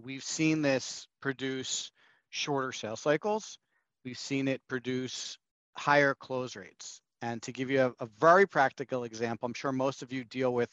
[0.00, 1.90] We've seen this produce
[2.30, 3.58] shorter sales cycles.
[4.04, 5.36] We've seen it produce
[5.76, 7.00] higher close rates.
[7.22, 10.54] And to give you a, a, very practical example, I'm sure most of you deal
[10.54, 10.70] with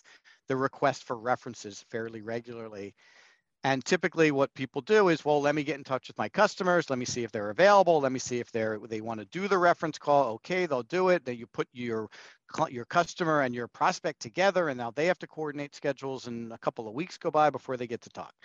[0.48, 2.94] the request for references fairly regularly.
[3.66, 6.88] And typically what people do is, well, let me get in touch with my customers.
[6.92, 8.00] Let me see if they're available.
[8.00, 10.34] Let me see if they're, they want to do the reference call.
[10.34, 11.26] Okay, they'll do it.
[11.26, 12.08] Then you put your,
[12.70, 16.60] your customer and your prospect together and now they have to coordinate schedules and a
[16.60, 18.36] couple of weeks go by before they get to talk.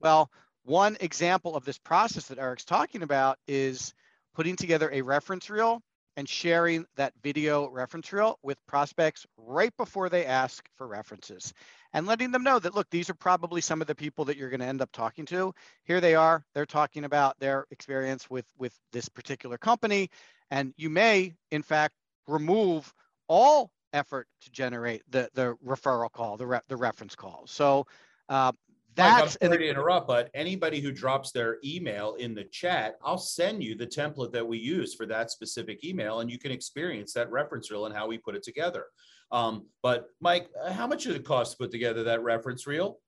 [0.00, 0.30] Well,
[0.64, 3.92] one example of this process that Eric's talking about is
[4.34, 5.82] putting together a reference reel
[6.16, 11.52] and sharing that video reference reel with prospects right before they ask for references
[11.92, 14.50] and letting them know that look these are probably some of the people that you're
[14.50, 18.46] going to end up talking to here they are they're talking about their experience with
[18.58, 20.10] with this particular company
[20.50, 21.94] and you may in fact
[22.26, 22.92] remove
[23.28, 27.86] all effort to generate the the referral call the re- the reference call so
[28.28, 28.52] uh,
[28.94, 32.96] that's Mike, I'm sorry to interrupt, but anybody who drops their email in the chat,
[33.00, 36.50] I'll send you the template that we use for that specific email, and you can
[36.50, 38.86] experience that reference reel and how we put it together.
[39.30, 42.98] Um, but Mike, uh, how much did it cost to put together that reference reel?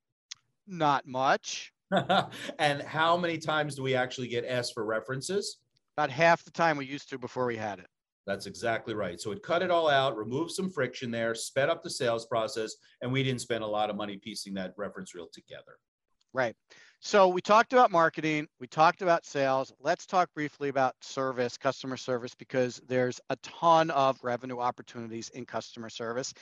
[0.67, 1.73] Not much.
[2.59, 5.59] and how many times do we actually get asked for references?
[5.97, 7.89] About half the time we used to before we had it.
[8.27, 9.21] That's exactly right.
[9.21, 12.75] So it cut it all out, removed some friction there, sped up the sales process,
[13.03, 15.79] and we didn't spend a lot of money piecing that reference reel together.
[16.33, 16.55] Right.
[17.01, 19.73] So we talked about marketing, we talked about sales.
[19.81, 25.47] Let's talk briefly about service, customer service, because there's a ton of revenue opportunities in
[25.47, 26.35] customer service.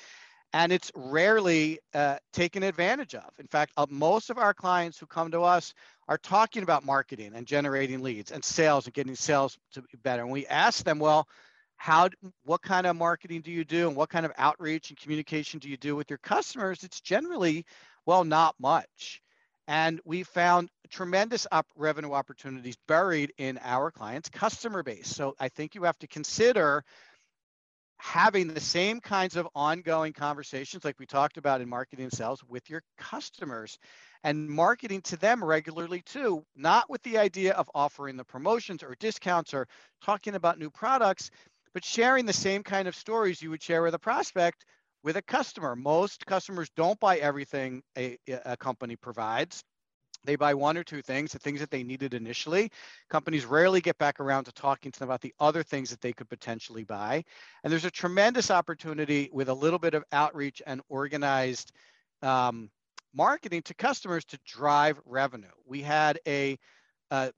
[0.53, 3.31] And it's rarely uh, taken advantage of.
[3.39, 5.75] In fact, uh, most of our clients who come to us
[6.09, 10.23] are talking about marketing and generating leads and sales and getting sales to be better.
[10.23, 11.29] And we ask them, well,
[11.77, 12.09] how
[12.45, 15.69] what kind of marketing do you do and what kind of outreach and communication do
[15.69, 17.65] you do with your customers it's generally
[18.05, 19.23] well not much
[19.69, 25.15] and we found tremendous op- revenue opportunities buried in our clients' customer base.
[25.15, 26.83] So I think you have to consider
[27.99, 32.71] having the same kinds of ongoing conversations like we talked about in marketing sales with
[32.71, 33.79] your customers
[34.25, 38.97] and marketing to them regularly too, not with the idea of offering the promotions or
[38.99, 39.67] discounts or
[40.03, 41.31] talking about new products,
[41.75, 44.65] but sharing the same kind of stories you would share with a prospect
[45.03, 45.77] with a customer.
[45.77, 49.65] Most customers don't buy everything a, a company provides.
[50.25, 52.71] They buy one or two things, the things that they needed initially.
[53.09, 56.13] Companies rarely get back around to talking to them about the other things that they
[56.13, 57.25] could potentially buy.
[57.63, 61.73] And there's a tremendous opportunity with a little bit of outreach and organized
[62.23, 62.71] um,
[63.15, 65.47] marketing to customers to drive revenue.
[65.67, 66.59] We had a,
[67.11, 67.33] a,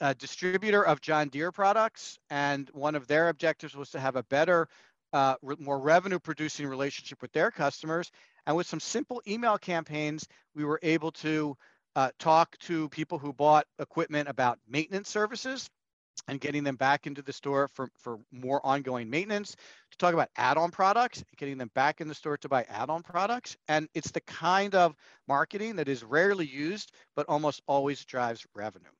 [0.00, 4.24] a, distributor of John Deere products, and one of their objectives was to have a
[4.24, 4.68] better
[5.12, 8.10] uh, more revenue producing relationship with their customers.
[8.46, 11.56] And with some simple email campaigns, we were able to
[11.94, 15.68] uh, talk to people who bought equipment about maintenance services
[16.28, 19.56] and getting them back into the store for, for more ongoing maintenance,
[19.90, 23.56] to talk about add-on products, getting them back in the store to buy add-on products.
[23.68, 24.94] And it's the kind of
[25.26, 28.90] marketing that is rarely used, but almost always drives revenue.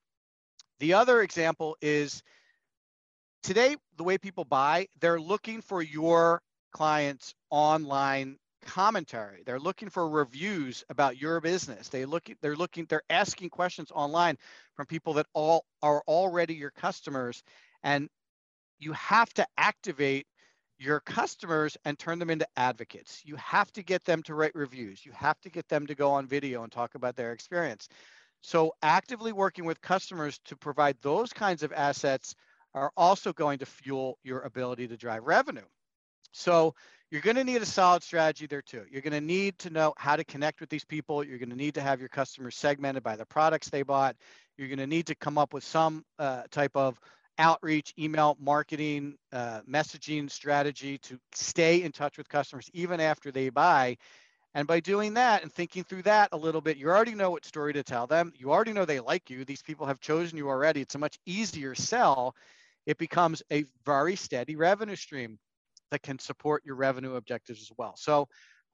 [0.81, 2.23] The other example is
[3.43, 9.43] today, the way people buy, they're looking for your clients' online commentary.
[9.45, 11.89] They're looking for reviews about your business.
[11.89, 14.37] They look they're looking they're asking questions online
[14.75, 17.43] from people that all are already your customers
[17.83, 18.09] and
[18.79, 20.27] you have to activate
[20.79, 23.23] your customers and turn them into advocates.
[23.25, 25.05] You have to get them to write reviews.
[25.05, 27.89] You have to get them to go on video and talk about their experience.
[28.41, 32.35] So actively working with customers to provide those kinds of assets
[32.75, 35.67] are also going to fuel your ability to drive revenue.
[36.33, 36.75] So
[37.11, 38.85] you're going to need a solid strategy there too.
[38.91, 41.23] You're going to need to know how to connect with these people.
[41.23, 44.17] You're going to need to have your customers segmented by the products they bought.
[44.57, 46.99] You're going to need to come up with some uh, type of
[47.39, 53.51] outreach, email marketing, uh, messaging strategy to stay in touch with customers even after they
[53.51, 53.97] buy.
[54.55, 57.45] And by doing that and thinking through that a little bit, you already know what
[57.45, 58.33] story to tell them.
[58.37, 59.45] You already know they like you.
[59.45, 60.83] These people have chosen you already.
[60.83, 62.35] It's a much easier sell.
[62.87, 65.39] It becomes a very steady revenue stream
[65.91, 67.95] that can support your revenue objectives as well.
[67.97, 68.29] So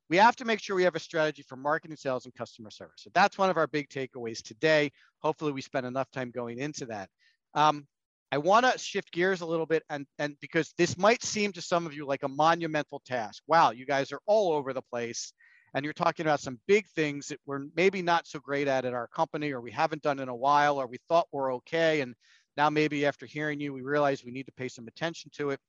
[0.08, 3.02] we have to make sure we have a strategy for marketing, sales, and customer service.
[3.02, 4.90] So that's one of our big takeaways today.
[5.20, 7.10] Hopefully, we spent enough time going into that.
[7.54, 7.86] Um,
[8.30, 11.62] I want to shift gears a little bit, and and because this might seem to
[11.62, 13.42] some of you like a monumental task.
[13.46, 15.32] Wow, you guys are all over the place,
[15.74, 18.94] and you're talking about some big things that we're maybe not so great at at
[18.94, 22.14] our company, or we haven't done in a while, or we thought were okay, and
[22.58, 25.60] now maybe after hearing you, we realize we need to pay some attention to it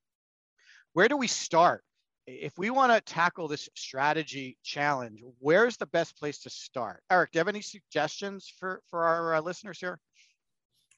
[0.94, 1.84] where do we start?
[2.28, 7.02] If we want to tackle this strategy challenge, where's the best place to start?
[7.12, 10.00] Eric, do you have any suggestions for, for our uh, listeners here?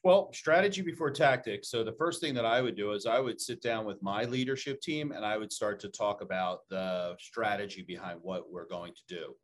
[0.04, 1.70] Well, strategy before tactics.
[1.70, 4.24] So the first thing that I would do is I would sit down with my
[4.24, 8.94] leadership team and I would start to talk about the strategy behind what we're going
[8.94, 9.34] to do.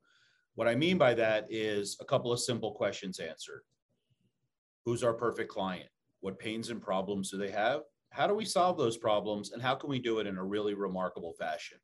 [0.57, 3.63] What I mean by that is a couple of simple questions answered.
[4.85, 5.89] Who's our perfect client?
[6.21, 7.83] What pains and problems do they have?
[8.11, 10.75] How do we solve those problems and how can we do it in a really
[10.75, 11.79] remarkable fashion?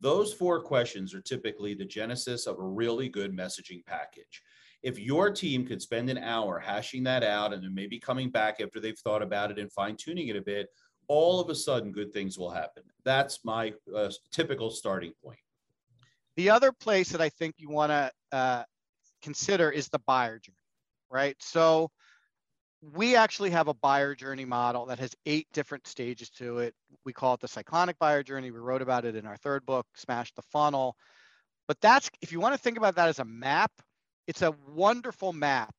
[0.00, 4.42] Those four questions are typically the genesis of a really good messaging package.
[4.82, 8.60] If your team could spend an hour hashing that out and then maybe coming back
[8.60, 10.68] after they've thought about it and fine tuning it a bit,
[11.08, 12.82] all of a sudden good things will happen.
[13.04, 15.38] That's my uh, typical starting point.
[16.36, 18.64] The other place that I think you want to uh,
[19.22, 20.56] consider is the buyer journey,
[21.10, 21.36] right?
[21.40, 21.90] So
[22.92, 26.74] we actually have a buyer journey model that has eight different stages to it.
[27.04, 28.50] We call it the cyclonic buyer journey.
[28.50, 30.96] We wrote about it in our third book, Smash the Funnel.
[31.66, 33.72] But that's, if you want to think about that as a map,
[34.26, 35.74] it's a wonderful map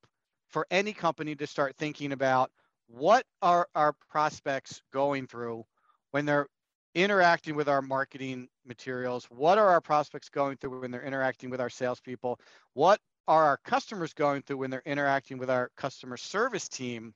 [0.48, 2.50] for any company to start thinking about
[2.88, 5.64] what are our prospects going through
[6.10, 6.46] when they're
[6.94, 9.26] interacting with our marketing materials?
[9.26, 12.40] What are our prospects going through when they're interacting with our salespeople?
[12.72, 17.14] What are our customers going through when they're interacting with our customer service team?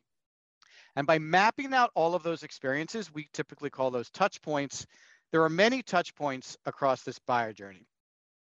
[0.97, 4.87] And by mapping out all of those experiences, we typically call those touch points.
[5.31, 7.87] There are many touch points across this buyer journey.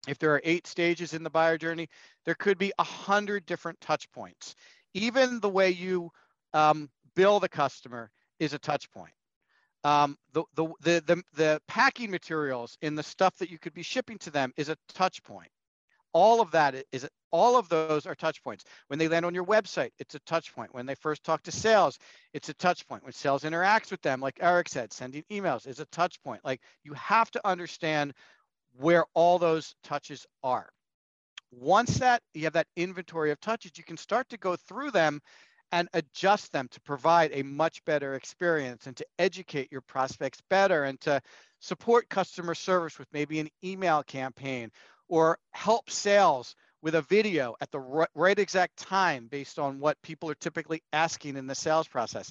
[0.08, 1.88] If there are eight stages in the buyer journey,
[2.26, 4.56] there could be a hundred different touch points.
[4.93, 6.12] Even the way you
[6.54, 9.13] um, bill the customer is a touch point.
[9.86, 13.84] Um, the, the, the, the, the packing materials in the stuff that you could be
[13.84, 15.49] shipping to them is a touch point.
[16.13, 18.63] All of that is all of those are touch points.
[18.88, 20.73] When they land on your website, it's a touch point.
[20.73, 21.97] When they first talk to sales,
[22.34, 23.04] it's a touch point.
[23.04, 26.45] When sales interacts with them, like Eric said, sending emails is a touch point.
[26.45, 28.13] Like you have to understand
[28.78, 30.69] where all those touches are.
[31.52, 35.19] Once that you have that inventory of touches, you can start to go through them
[35.71, 40.84] and adjust them to provide a much better experience and to educate your prospects better
[40.84, 41.19] and to
[41.62, 44.69] support customer service with maybe an email campaign
[45.10, 50.30] or help sales with a video at the right, exact time based on what people
[50.30, 52.30] are typically asking in the sales process.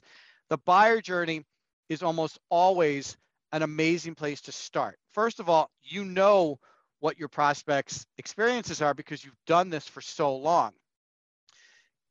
[0.51, 1.45] The buyer journey
[1.89, 3.17] is almost always
[3.53, 4.99] an amazing place to start.
[5.13, 6.59] First of all, you know
[7.01, 10.73] what your prospects' experiences are because you've done this for so long.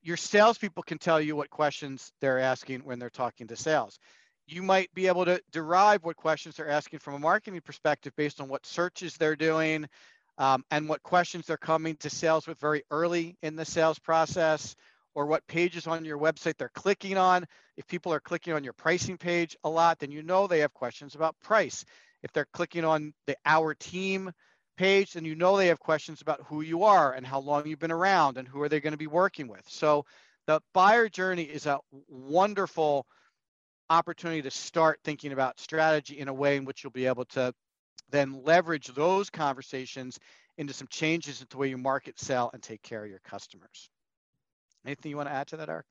[0.02, 4.00] Your salespeople can tell you what questions they're asking when they're talking to sales.
[4.48, 8.42] You might be able to derive what questions they're asking from a marketing perspective based
[8.42, 9.88] on what searches they're doing
[10.42, 14.76] um, and what questions they're coming to sales with very early in the sales process
[15.14, 17.46] or what pages on your website they're clicking on.
[17.78, 20.74] If people are clicking on your pricing page a lot, then you know they have
[20.74, 21.86] questions about price.
[22.24, 24.32] If they're clicking on the Our Team
[24.78, 27.78] page, then you know they have questions about who you are and how long you've
[27.78, 29.64] been around and who are they going to be working with.
[29.68, 30.06] So
[30.48, 31.78] the buyer journey is a
[32.10, 33.06] wonderful
[33.92, 37.54] opportunity to start thinking about strategy in a way in which you'll be able to
[38.12, 40.20] then leverage those conversations
[40.58, 43.90] into some changes in the way you market, sell, and take care of your customers.
[44.86, 45.86] Anything you want to add to that, Eric?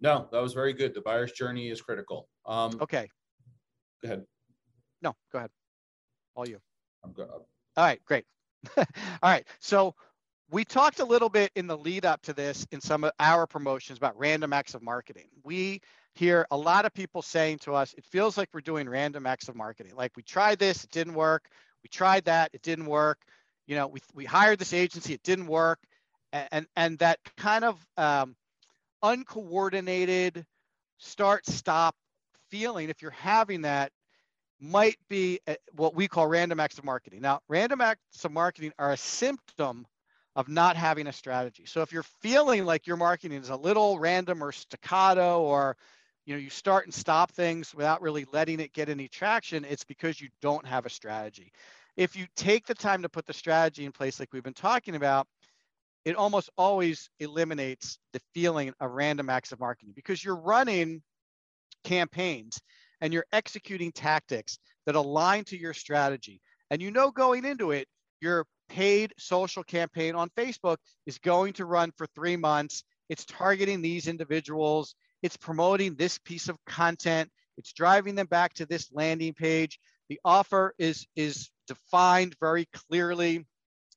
[0.00, 0.94] No, that was very good.
[0.94, 2.28] The buyer's journey is critical.
[2.46, 3.08] Um, okay.
[4.02, 4.24] Go ahead.
[5.02, 5.50] No, go ahead.
[6.36, 6.58] All you.
[7.04, 7.28] I'm good.
[7.28, 7.44] All
[7.76, 8.24] right, great.
[8.76, 8.84] All
[9.22, 9.46] right.
[9.60, 9.94] So
[10.50, 13.46] we talked a little bit in the lead up to this in some of our
[13.46, 15.28] promotions about random acts of marketing.
[15.44, 15.80] We
[16.14, 19.48] hear a lot of people saying to us, it feels like we're doing random acts
[19.48, 19.94] of marketing.
[19.94, 21.48] Like we tried this, it didn't work.
[21.82, 23.18] We tried that, it didn't work.
[23.66, 25.78] You know, we, we hired this agency, it didn't work
[26.32, 28.36] and and that kind of um,
[29.02, 30.44] uncoordinated
[30.98, 31.94] start stop
[32.50, 33.92] feeling if you're having that
[34.60, 35.38] might be
[35.72, 39.86] what we call random acts of marketing now random acts of marketing are a symptom
[40.38, 43.98] of not having a strategy so if you're feeling like your marketing is a little
[43.98, 45.76] random or staccato or
[46.24, 49.84] you know you start and stop things without really letting it get any traction it's
[49.84, 51.52] because you don't have a strategy
[51.96, 54.94] if you take the time to put the strategy in place like we've been talking
[54.94, 55.26] about
[56.04, 61.02] it almost always eliminates the feeling of random acts of marketing because you're running
[61.84, 62.60] campaigns
[63.00, 66.40] and you're executing tactics that align to your strategy.
[66.70, 67.86] And you know going into it,
[68.20, 70.76] your paid social campaign on Facebook
[71.06, 72.84] is going to run for three months.
[73.08, 74.94] It's targeting these individuals.
[75.22, 77.30] It's promoting this piece of content.
[77.56, 79.78] It's driving them back to this landing page.
[80.08, 83.44] The offer is, is defined very clearly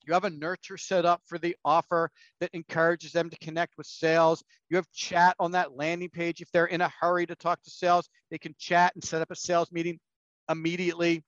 [0.06, 3.86] you have a nurture set up for the offer that encourages them to connect with
[3.86, 4.44] sales.
[4.70, 6.42] You have chat on that landing page.
[6.42, 9.32] If they're in a hurry to talk to sales, they can chat and set up
[9.32, 10.00] a sales meeting
[10.50, 11.24] immediately.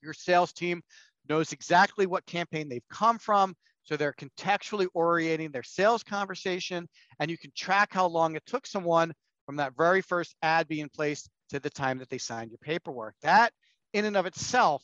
[0.00, 0.82] Your sales team
[1.28, 3.54] knows exactly what campaign they've come from.
[3.84, 6.86] So they're contextually orienting their sales conversation,
[7.20, 9.12] and you can track how long it took someone
[9.46, 13.14] from that very first ad being placed to the time that they signed your paperwork.
[13.22, 13.52] That,
[13.94, 14.82] in and of itself,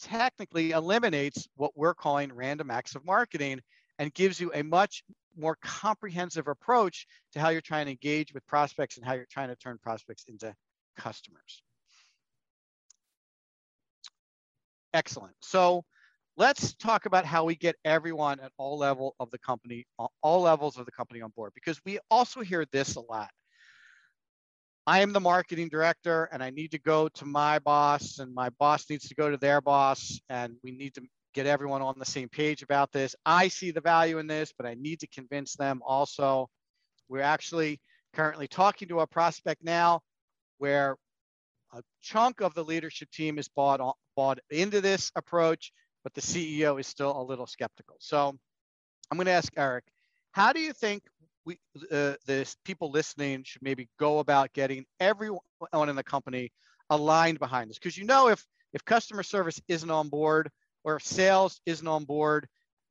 [0.00, 3.60] technically eliminates what we're calling random acts of marketing
[3.98, 5.04] and gives you a much
[5.36, 9.48] more comprehensive approach to how you're trying to engage with prospects and how you're trying
[9.48, 10.54] to turn prospects into
[10.96, 11.62] customers.
[14.92, 15.34] Excellent.
[15.40, 15.84] So
[16.36, 19.86] let's talk about how we get everyone at all level of the company,
[20.22, 23.30] all levels of the company on board, because we also hear this a lot.
[24.86, 28.48] I am the marketing director and I need to go to my boss and my
[28.58, 31.02] boss needs to go to their boss and we need to
[31.34, 33.14] get everyone on the same page about this.
[33.24, 36.48] I see the value in this, but I need to convince them also.
[37.08, 37.80] We're actually
[38.14, 40.00] currently talking to a prospect now
[40.58, 40.96] where
[41.72, 46.78] a chunk of the leadership team is bought, bought into this approach, but the CEO
[46.80, 47.96] is still a little skeptical.
[48.00, 48.36] So
[49.10, 49.84] I'm going to ask Eric,
[50.32, 51.02] how do you think
[51.44, 51.58] we
[51.90, 55.40] uh, the people listening should maybe go about getting everyone
[55.88, 56.52] in the company
[56.90, 60.50] aligned behind this because you know if if customer service isn't on board
[60.84, 62.46] or if sales isn't on board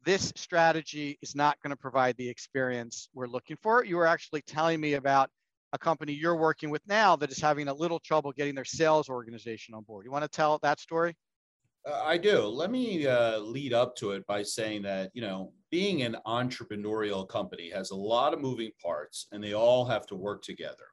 [0.06, 4.42] this strategy is not going to provide the experience we're looking for you were actually
[4.42, 5.30] telling me about
[5.74, 9.10] a company you're working with now that is having a little trouble getting their sales
[9.10, 10.06] organization on board.
[10.06, 11.16] You want to tell that story?
[11.88, 12.42] Uh, I do.
[12.42, 17.28] Let me uh, lead up to it by saying that, you know, being an entrepreneurial
[17.28, 20.86] company has a lot of moving parts and they all have to work together.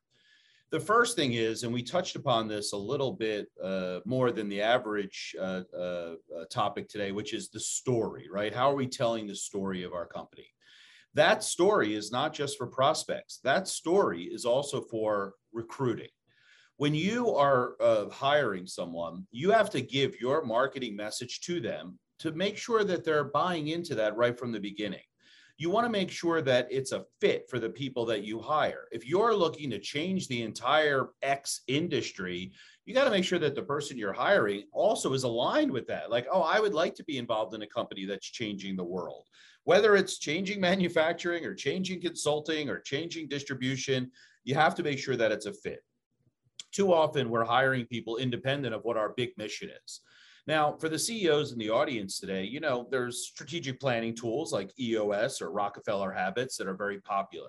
[0.70, 4.49] The first thing is, and we touched upon this a little bit uh, more than
[4.49, 8.53] the average uh, uh, uh, topic today, which is the story, right?
[8.53, 10.49] How are we telling the story of our company?
[11.17, 16.09] That story is not just for prospects, that story is also for recruiting
[16.77, 21.99] when you are uh, hiring someone, you have to give your marketing message to them
[22.19, 25.01] to make sure that they're buying into that right from the beginning.
[25.59, 28.89] You want to make sure that it's a fit for the people that you hire.
[28.93, 32.53] If you're looking to change the entire X industry,
[32.85, 36.11] you got to make sure that the person you're hiring also is aligned with that.
[36.11, 39.25] Like, oh, I would like to be involved in a company that's changing the world.
[39.67, 44.11] Whether it's changing manufacturing or changing consulting or changing distribution,
[44.45, 45.83] you have to make sure that it's a fit
[46.77, 50.01] too often we're hiring people independent of what our big mission is.
[50.47, 54.79] Now, for the CEOs in the audience today, you know, there's strategic planning tools like
[54.79, 57.49] EOS or Rockefeller Habits that are very popular.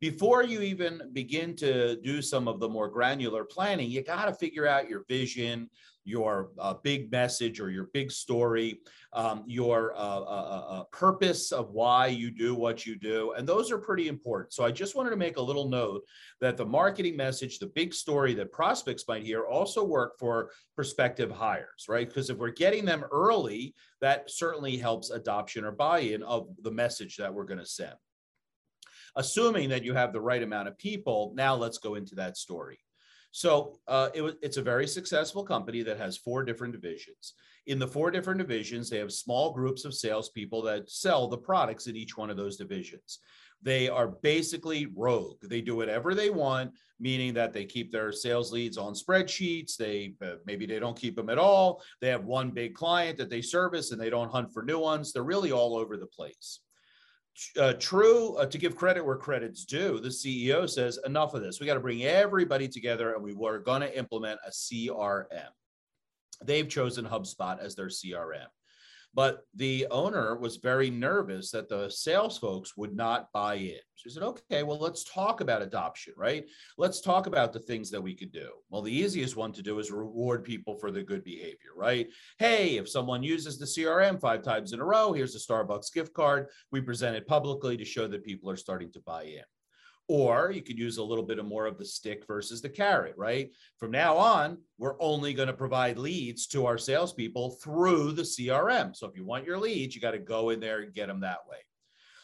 [0.00, 4.34] Before you even begin to do some of the more granular planning, you got to
[4.34, 5.70] figure out your vision,
[6.08, 8.80] your uh, big message or your big story,
[9.12, 13.32] um, your uh uh, uh, uh, purpose of why you do what you do.
[13.36, 14.52] And those are pretty important.
[14.52, 16.02] So I just wanted to make a little note
[16.40, 21.30] that the marketing message, the big story that prospects might hear also work for prospective
[21.30, 22.08] hires, right?
[22.08, 27.16] Because if we're getting them early, that certainly helps adoption or buy-in of the message
[27.16, 27.94] that we're going to send.
[29.16, 32.78] Assuming that you have the right amount of people, now let's go into that story.
[33.38, 37.34] So uh, it it's a very successful company that has four different divisions.
[37.68, 41.86] In the four different divisions, they have small groups of salespeople that sell the products
[41.86, 43.20] in each one of those divisions.
[43.62, 45.36] They are basically rogue.
[45.42, 49.76] They do whatever they want, meaning that they keep their sales leads on spreadsheets.
[49.76, 51.80] They uh, maybe they don't keep them at all.
[52.00, 55.12] They have one big client that they service and they don't hunt for new ones.
[55.12, 56.58] They're really all over the place
[57.58, 61.60] uh, true uh, to give credit where credit's due the ceo says enough of this.
[61.60, 65.48] We got to bring everybody together and we were going to implement a crm
[66.44, 68.46] they've chosen hubspot as their crm
[69.14, 73.80] but the owner was very nervous that the sales folks would not buy in.
[73.94, 76.44] She said, okay, well, let's talk about adoption, right?
[76.76, 78.48] Let's talk about the things that we could do.
[78.70, 82.08] Well, the easiest one to do is reward people for the good behavior, right?
[82.38, 86.14] Hey, if someone uses the CRM five times in a row, here's a Starbucks gift
[86.14, 86.46] card.
[86.70, 89.42] We present it publicly to show that people are starting to buy in.
[90.08, 93.14] Or you could use a little bit of more of the stick versus the carrot,
[93.18, 93.50] right?
[93.78, 98.96] From now on, we're only going to provide leads to our salespeople through the CRM.
[98.96, 101.20] So if you want your leads, you got to go in there and get them
[101.20, 101.58] that way.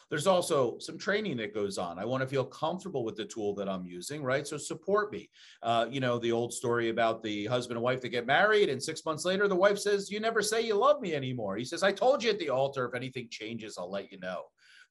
[0.09, 1.97] There's also some training that goes on.
[1.97, 4.45] I want to feel comfortable with the tool that I'm using, right?
[4.45, 5.29] So support me.
[5.63, 8.81] Uh, you know, the old story about the husband and wife that get married, and
[8.81, 11.57] six months later, the wife says, You never say you love me anymore.
[11.57, 14.43] He says, I told you at the altar, if anything changes, I'll let you know.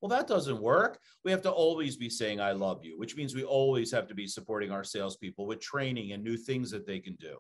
[0.05, 0.99] Well, that doesn't work.
[1.25, 4.15] We have to always be saying, I love you, which means we always have to
[4.15, 7.39] be supporting our salespeople with training and new things that they can do.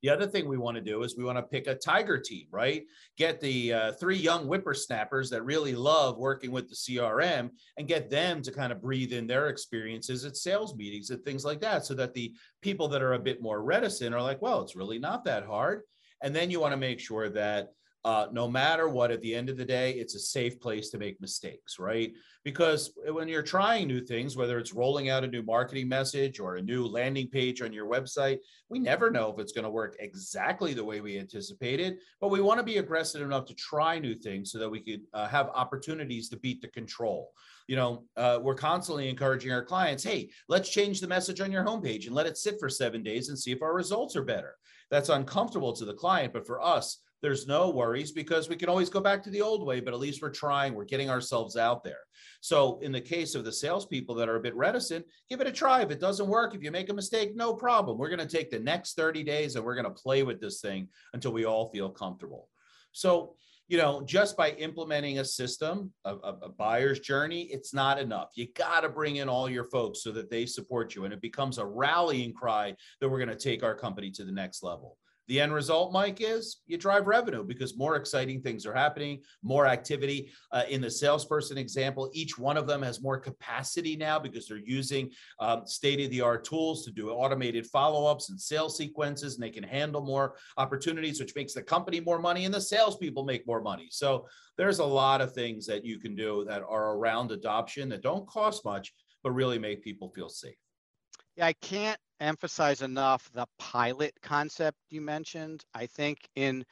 [0.00, 2.46] The other thing we want to do is we want to pick a tiger team,
[2.50, 2.84] right?
[3.18, 8.08] Get the uh, three young whippersnappers that really love working with the CRM and get
[8.08, 11.84] them to kind of breathe in their experiences at sales meetings and things like that
[11.84, 12.32] so that the
[12.62, 15.82] people that are a bit more reticent are like, well, it's really not that hard.
[16.22, 17.68] And then you want to make sure that
[18.04, 20.98] uh, no matter what, at the end of the day, it's a safe place to
[20.98, 22.12] make mistakes, right?
[22.44, 26.56] Because when you're trying new things, whether it's rolling out a new marketing message or
[26.56, 28.38] a new landing page on your website,
[28.68, 31.96] we never know if it's going to work exactly the way we anticipated.
[32.20, 35.00] But we want to be aggressive enough to try new things so that we could
[35.14, 37.30] uh, have opportunities to beat the control.
[37.68, 41.64] You know, uh, we're constantly encouraging our clients, hey, let's change the message on your
[41.64, 44.56] homepage and let it sit for seven days and see if our results are better.
[44.90, 48.90] That's uncomfortable to the client, but for us, there's no worries because we can always
[48.90, 51.82] go back to the old way, but at least we're trying, we're getting ourselves out
[51.82, 52.00] there.
[52.42, 55.52] So, in the case of the salespeople that are a bit reticent, give it a
[55.52, 55.80] try.
[55.80, 57.96] If it doesn't work, if you make a mistake, no problem.
[57.96, 60.60] We're going to take the next 30 days and we're going to play with this
[60.60, 62.50] thing until we all feel comfortable.
[62.92, 63.36] So,
[63.68, 68.32] you know, just by implementing a system, a, a, buyer's journey, it's not enough.
[68.34, 71.06] You got to bring in all your folks so that they support you.
[71.06, 74.32] And it becomes a rallying cry that we're going to take our company to the
[74.32, 74.98] next level.
[75.26, 79.66] The end result, Mike, is you drive revenue because more exciting things are happening, more
[79.66, 80.30] activity.
[80.52, 84.58] Uh, in the salesperson example, each one of them has more capacity now because they're
[84.58, 85.10] using
[85.40, 89.42] um, state of the art tools to do automated follow ups and sales sequences, and
[89.42, 93.46] they can handle more opportunities, which makes the company more money and the salespeople make
[93.46, 93.88] more money.
[93.90, 94.26] So
[94.58, 98.26] there's a lot of things that you can do that are around adoption that don't
[98.28, 100.54] cost much, but really make people feel safe.
[101.36, 105.64] Yeah, I can't emphasize enough the pilot concept you mentioned.
[105.74, 106.64] I think in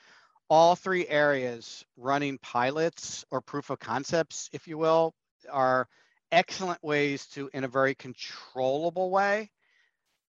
[0.48, 5.14] all three areas, running pilots or proof of concepts, if you will,
[5.50, 5.88] are
[6.30, 9.50] excellent ways to, in a very controllable way,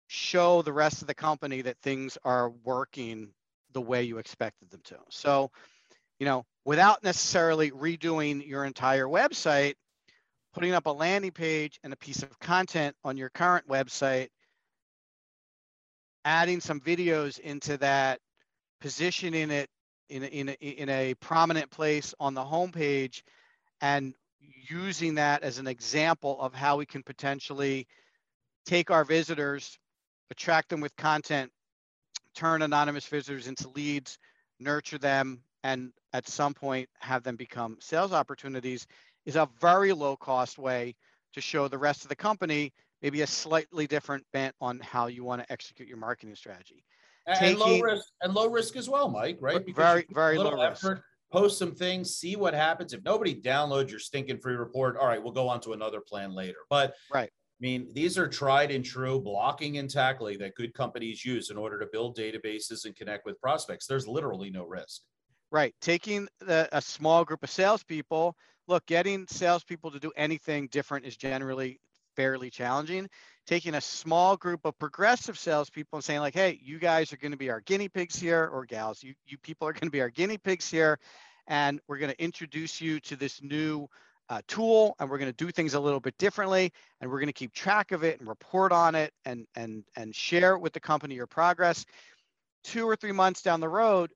[0.07, 3.29] show the rest of the company that things are working
[3.73, 4.97] the way you expected them to.
[5.09, 5.51] So,
[6.19, 9.73] you know, without necessarily redoing your entire website,
[10.53, 14.27] putting up a landing page and a piece of content on your current website,
[16.25, 18.19] adding some videos into that,
[18.81, 19.69] positioning it
[20.09, 23.21] in a, in in a prominent place on the homepage,
[23.81, 24.13] and
[24.69, 27.87] using that as an example of how we can potentially
[28.65, 29.77] take our visitors,
[30.31, 31.51] attract them with content,
[32.35, 34.17] turn anonymous visitors into leads,
[34.59, 38.85] nurture them, and at some point have them become sales opportunities
[39.25, 40.95] is a very low cost way
[41.33, 42.71] to show the rest of the company
[43.03, 46.85] maybe a slightly different bent on how you want to execute your marketing strategy.
[47.27, 49.63] And, Taking, low risk and low risk as well, Mike, right?
[49.63, 51.03] Because very, very low effort, risk.
[51.31, 52.93] Post some things, see what happens.
[52.93, 56.33] If nobody downloads your stinking free report, all right, we'll go on to another plan
[56.33, 56.59] later.
[56.69, 57.29] But right.
[57.29, 61.57] I mean, these are tried and true blocking and tackling that good companies use in
[61.57, 63.87] order to build databases and connect with prospects.
[63.87, 65.01] There's literally no risk.
[65.49, 65.73] Right.
[65.81, 68.35] Taking the, a small group of salespeople,
[68.67, 71.79] look, getting salespeople to do anything different is generally
[72.15, 73.09] fairly challenging.
[73.45, 77.33] Taking a small group of progressive salespeople and saying, like, hey, you guys are going
[77.33, 80.01] to be our guinea pigs here, or gals, you, you people are going to be
[80.01, 80.97] our guinea pigs here.
[81.47, 83.89] And we're going to introduce you to this new
[84.29, 87.27] uh, tool and we're going to do things a little bit differently and we're going
[87.27, 90.79] to keep track of it and report on it and and and share with the
[90.79, 91.85] company your progress
[92.63, 94.11] two or three months down the road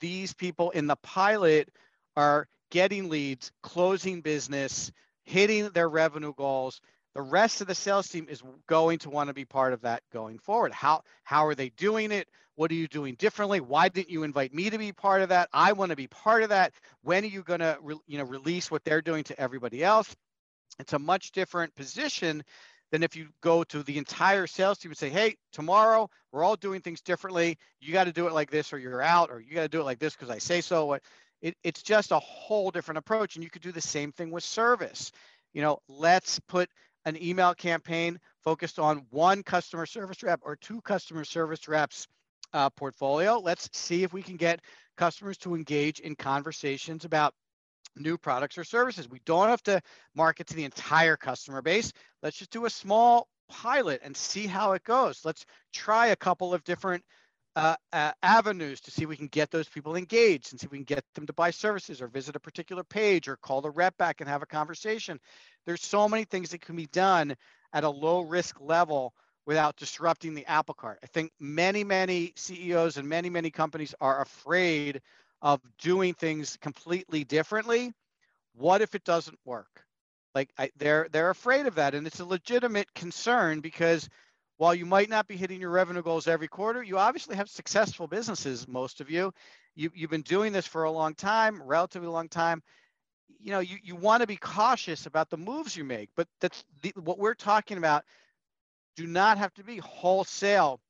[0.00, 1.68] these people in the pilot
[2.16, 4.92] are getting leads closing business
[5.24, 6.80] hitting their revenue goals
[7.18, 10.04] the rest of the sales team is going to want to be part of that
[10.12, 10.70] going forward.
[10.70, 12.28] How how are they doing it?
[12.54, 13.58] What are you doing differently?
[13.58, 15.48] Why didn't you invite me to be part of that?
[15.52, 16.74] I want to be part of that.
[17.02, 20.14] When are you going to re, you know release what they're doing to everybody else?
[20.78, 22.44] It's a much different position
[22.92, 26.54] than if you go to the entire sales team and say, "Hey, tomorrow we're all
[26.54, 27.58] doing things differently.
[27.80, 29.80] You got to do it like this, or you're out, or you got to do
[29.80, 30.96] it like this because I say so."
[31.42, 34.44] It, it's just a whole different approach, and you could do the same thing with
[34.44, 35.10] service.
[35.52, 36.68] You know, let's put
[37.04, 42.06] an email campaign focused on one customer service rep or two customer service reps
[42.52, 43.38] uh, portfolio.
[43.38, 44.60] Let's see if we can get
[44.96, 47.34] customers to engage in conversations about
[47.96, 49.08] new products or services.
[49.08, 49.80] We don't have to
[50.14, 51.92] market to the entire customer base.
[52.22, 55.24] Let's just do a small pilot and see how it goes.
[55.24, 57.04] Let's try a couple of different
[57.58, 60.70] uh, uh, avenues to see if we can get those people engaged and see if
[60.70, 63.70] we can get them to buy services or visit a particular page or call the
[63.70, 65.18] rep back and have a conversation.
[65.66, 67.34] There's so many things that can be done
[67.72, 69.12] at a low risk level
[69.44, 71.00] without disrupting the apple cart.
[71.02, 75.02] I think many, many CEOs and many, many companies are afraid
[75.42, 77.92] of doing things completely differently.
[78.54, 79.84] What if it doesn't work?
[80.32, 84.08] Like I, they're they're afraid of that, and it's a legitimate concern because
[84.58, 88.06] while you might not be hitting your revenue goals every quarter, you obviously have successful
[88.06, 89.32] businesses, most of you.
[89.74, 92.62] you you've been doing this for a long time, relatively long time.
[93.40, 96.64] You know, you, you want to be cautious about the moves you make, but that's
[96.82, 98.04] the, what we're talking about
[98.96, 100.80] do not have to be wholesale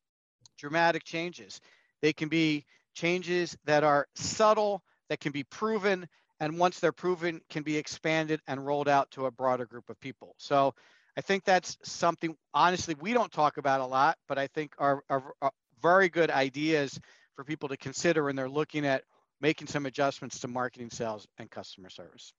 [0.58, 1.60] dramatic changes.
[2.00, 2.64] They can be
[2.94, 6.08] changes that are subtle, that can be proven,
[6.40, 10.00] and once they're proven, can be expanded and rolled out to a broader group of
[10.00, 10.34] people.
[10.38, 10.74] So
[11.18, 15.02] I think that's something, honestly, we don't talk about a lot, but I think are,
[15.10, 15.50] are, are
[15.82, 17.00] very good ideas
[17.34, 19.02] for people to consider when they're looking at
[19.40, 22.32] making some adjustments to marketing, sales, and customer service.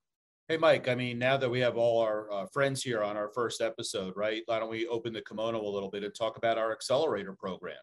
[0.48, 3.28] Hey, Mike, I mean, now that we have all our uh, friends here on our
[3.34, 4.40] first episode, right?
[4.46, 7.76] Why don't we open the kimono a little bit and talk about our accelerator program?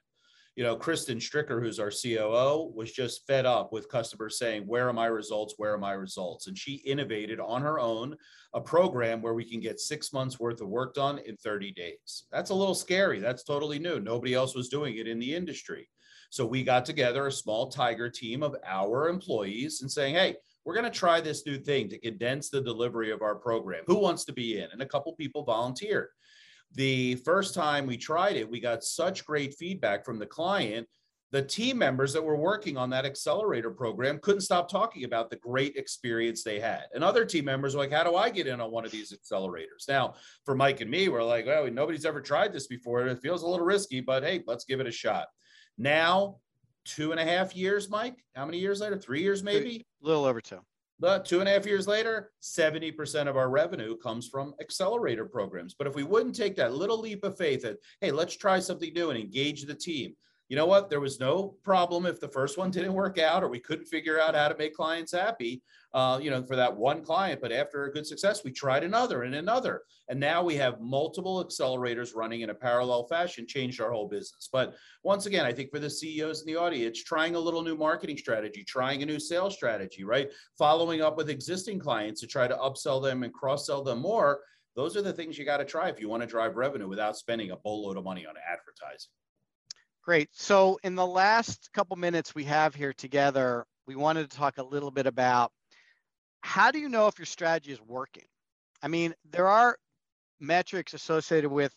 [0.57, 4.89] You know, Kristen Stricker, who's our COO, was just fed up with customers saying, Where
[4.89, 5.53] are my results?
[5.57, 6.47] Where are my results?
[6.47, 8.17] And she innovated on her own
[8.55, 12.23] a program where we can get six months worth of work done in 30 days.
[12.31, 13.19] That's a little scary.
[13.19, 13.99] That's totally new.
[13.99, 15.87] Nobody else was doing it in the industry.
[16.31, 20.73] So we got together a small tiger team of our employees and saying, Hey, we're
[20.73, 23.83] going to try this new thing to condense the delivery of our program.
[23.85, 24.69] Who wants to be in?
[24.71, 26.07] And a couple people volunteered.
[26.73, 30.87] The first time we tried it, we got such great feedback from the client.
[31.31, 35.35] The team members that were working on that accelerator program couldn't stop talking about the
[35.37, 36.83] great experience they had.
[36.93, 39.11] And other team members were like, How do I get in on one of these
[39.11, 39.87] accelerators?
[39.89, 40.13] Now,
[40.45, 43.05] for Mike and me, we're like, Well, nobody's ever tried this before.
[43.07, 45.27] It feels a little risky, but hey, let's give it a shot.
[45.77, 46.37] Now,
[46.85, 48.23] two and a half years, Mike.
[48.33, 48.97] How many years later?
[48.97, 49.85] Three years, maybe.
[50.01, 50.61] A little over two.
[50.99, 55.75] But two and a half years later, 70% of our revenue comes from accelerator programs.
[55.77, 58.91] But if we wouldn't take that little leap of faith that, hey, let's try something
[58.93, 60.15] new and engage the team,
[60.49, 60.89] you know what?
[60.89, 64.19] There was no problem if the first one didn't work out or we couldn't figure
[64.19, 65.61] out how to make clients happy,
[65.93, 67.41] uh, you know, for that one client.
[67.41, 69.81] But after a good success, we tried another and another.
[70.07, 74.47] And now we have multiple accelerators running in a parallel fashion, changed our whole business.
[74.51, 77.75] But once again, I think for the CEOs in the audience, trying a little new
[77.75, 80.29] marketing strategy, trying a new sales strategy, right?
[80.57, 84.39] Following up with existing clients to try to upsell them and cross sell them more.
[84.77, 87.17] Those are the things you got to try if you want to drive revenue without
[87.17, 89.11] spending a boatload of money on advertising.
[90.07, 90.29] Great.
[90.31, 94.63] So in the last couple minutes we have here together, we wanted to talk a
[94.63, 95.51] little bit about
[96.39, 98.23] how do you know if your strategy is working?
[98.81, 99.77] I mean, there are
[100.39, 101.73] metrics associated with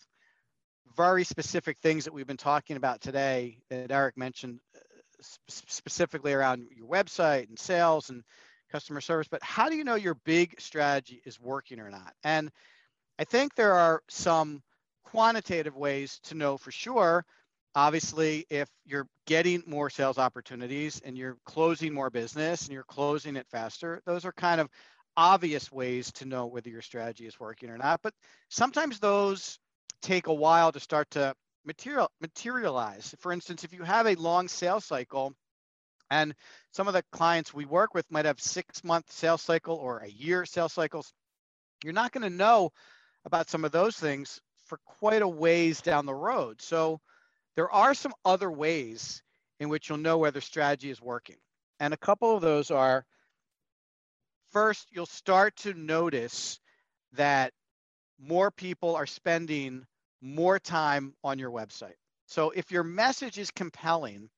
[0.97, 6.68] very specific things that we've been talking about today that Eric mentioned uh, specifically around
[6.70, 8.22] your website and sales and
[8.70, 12.12] customer service, but how do you know your big strategy is working or not?
[12.22, 12.49] And
[13.18, 14.62] I think there are some
[15.03, 17.24] quantitative ways to know for sure
[17.74, 23.36] obviously if you're getting more sales opportunities and you're closing more business and you're closing
[23.36, 24.68] it faster those are kind of
[25.16, 28.00] obvious ways to know whether your strategy is working or not.
[28.02, 28.14] But
[28.48, 29.58] sometimes those
[30.02, 33.14] take a while to start to material materialize.
[33.18, 35.34] For instance if you have a long sales cycle
[36.10, 36.34] and
[36.72, 40.08] some of the clients we work with might have six month sales cycle or a
[40.08, 41.12] year sales cycles
[41.84, 42.70] you're not going to know
[43.26, 46.62] about some of those things for quite a ways down the road.
[46.62, 47.00] So
[47.57, 49.22] there are some other ways
[49.59, 51.36] in which you'll know whether strategy is working.
[51.78, 53.05] And a couple of those are
[54.51, 56.61] first, you'll start to notice
[57.12, 57.53] that
[58.18, 59.86] more people are spending
[60.20, 61.94] more time on your website.
[62.26, 64.28] So if your message is compelling,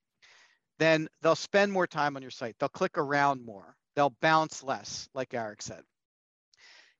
[0.79, 2.57] then they'll spend more time on your site.
[2.59, 3.77] They'll click around more.
[3.95, 5.83] They'll bounce less, like Eric said.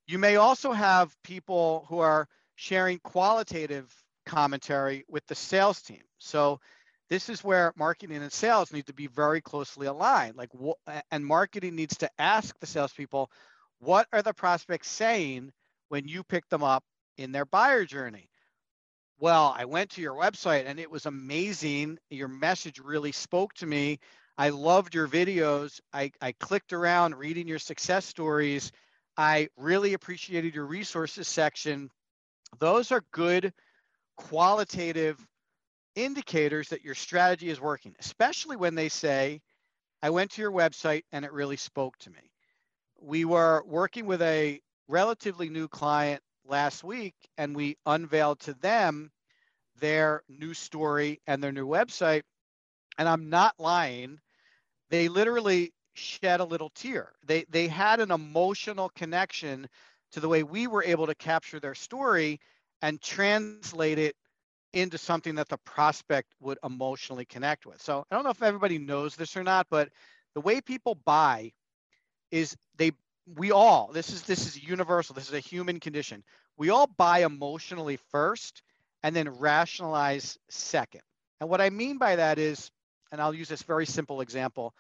[0.07, 3.91] You may also have people who are sharing qualitative
[4.25, 6.03] commentary with the sales team.
[6.19, 6.61] So
[7.11, 10.37] this is where marketing and sales need to be very closely aligned.
[10.37, 10.51] Like,
[11.11, 13.31] and marketing needs to ask the salespeople,
[13.81, 15.51] what are the prospects saying
[15.89, 16.85] when you pick them up
[17.19, 18.29] in their buyer journey?
[19.19, 21.99] Well, I went to your website and it was amazing.
[22.11, 23.99] Your message really spoke to me.
[24.39, 25.81] I loved your videos.
[25.93, 28.73] I, I clicked around reading your success stories.
[29.17, 31.91] I really appreciated your resources section.
[32.59, 33.53] Those are good
[34.29, 35.19] qualitative
[35.95, 39.41] indicators that your strategy is working, especially when they say,
[40.03, 42.31] I went to your website and it really spoke to me.
[43.01, 49.11] We were working with a relatively new client last week and we unveiled to them
[49.81, 52.23] their new story and their new website.
[52.99, 54.19] And I'm not lying,
[54.91, 57.13] they literally shed a little tear.
[57.27, 59.67] They, they had an emotional connection
[60.13, 62.39] to the way we were able to capture their story
[62.83, 64.17] and translate it
[64.73, 67.81] into something that the prospect would emotionally connect with.
[67.81, 69.89] So I don't know if everybody knows this or not, but
[70.35, 71.53] the way people buy
[72.31, 72.93] is they
[73.37, 75.15] we all this is this is universal.
[75.15, 76.25] This is a human condition.
[76.57, 78.63] We all buy emotionally first
[79.03, 81.03] and then rationalize second.
[81.41, 82.71] And what I mean by that is,
[83.11, 84.75] and I'll use this very simple example.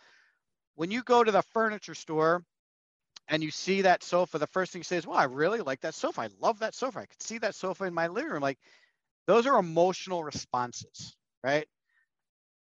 [0.74, 2.44] When you go to the furniture store
[3.28, 5.80] and you see that sofa, the first thing you say is, Well, I really like
[5.82, 6.22] that sofa.
[6.22, 7.00] I love that sofa.
[7.00, 8.42] I could see that sofa in my living room.
[8.42, 8.58] Like
[9.26, 11.66] those are emotional responses, right?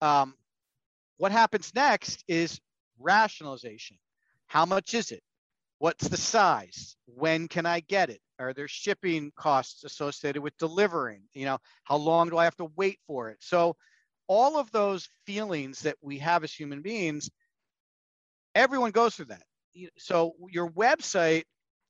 [0.02, 0.36] Um,
[1.18, 2.60] what happens next is
[3.00, 3.98] rationalization.
[4.48, 5.24] How much is it?
[5.80, 6.96] What's the size?
[7.06, 8.22] When can I get it?
[8.40, 11.24] Are there shipping costs associated with delivering?
[11.34, 13.38] You know, how long do I have to wait for it?
[13.42, 13.76] So
[14.28, 17.30] all of those feelings that we have as human beings,
[18.56, 19.44] everyone goes through that.
[19.98, 21.44] So your website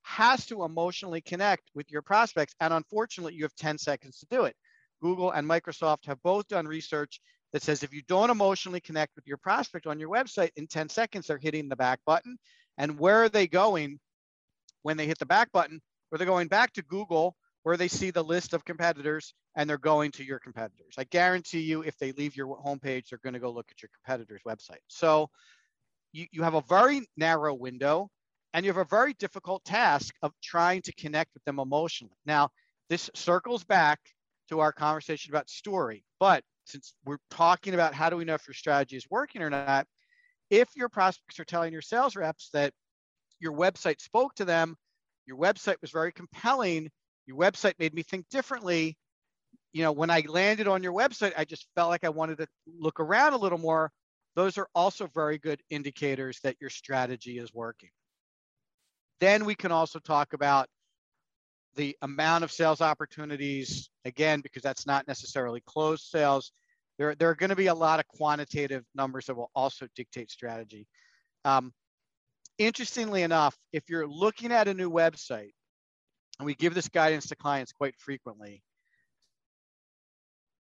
[0.04, 2.56] has to emotionally connect with your prospects.
[2.60, 4.56] And unfortunately, you have 10 seconds to do it.
[5.02, 7.22] Google and Microsoft have both done research
[7.54, 10.90] that says if you don't emotionally connect with your prospect on your website in 10
[10.90, 12.38] seconds, they're hitting the back button.
[12.78, 14.00] And where are they going
[14.84, 15.82] when they hit the back button?
[16.10, 19.78] Where they're going back to Google, where they see the list of competitors and they're
[19.78, 20.96] going to your competitors.
[20.98, 23.90] I guarantee you, if they leave your homepage, they're going to go look at your
[24.04, 24.82] competitor's website.
[24.88, 25.30] So
[26.12, 28.10] you, you have a very narrow window
[28.54, 32.18] and you have a very difficult task of trying to connect with them emotionally.
[32.26, 32.50] Now,
[32.90, 34.00] this circles back
[34.50, 38.48] to our conversation about story, but since we're talking about how do we know if
[38.48, 39.86] your strategy is working or not,
[40.50, 42.74] if your prospects are telling your sales reps that
[43.40, 44.76] your website spoke to them,
[45.26, 46.90] your website was very compelling,
[47.28, 48.98] your website made me think differently,
[49.74, 52.48] you know, when I landed on your website, I just felt like I wanted to
[52.66, 53.92] look around a little more.
[54.36, 57.90] Those are also very good indicators that your strategy is working.
[59.20, 60.68] Then we can also talk about
[61.76, 66.52] the amount of sales opportunities, again, because that's not necessarily closed sales.
[66.98, 70.32] There, there are going to be a lot of quantitative numbers that will also dictate
[70.32, 70.88] strategy.
[71.46, 71.74] Um,
[72.58, 75.52] interestingly enough, if you're looking at a new website,
[76.38, 78.64] and we give this guidance to clients quite frequently,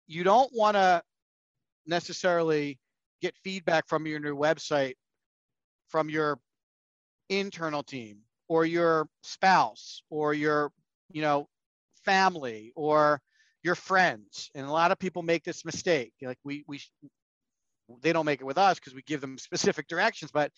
[0.07, 1.01] you don't want to
[1.87, 2.79] necessarily
[3.21, 4.95] get feedback from your new website
[5.89, 6.39] from your
[7.29, 10.71] internal team or your spouse or your
[11.11, 11.47] you know
[12.03, 13.21] family or
[13.63, 14.51] your friends.
[14.53, 16.13] And a lot of people make this mistake.
[16.21, 16.81] Like we we
[18.01, 20.31] they don't make it with us because we give them specific directions.
[20.31, 20.51] But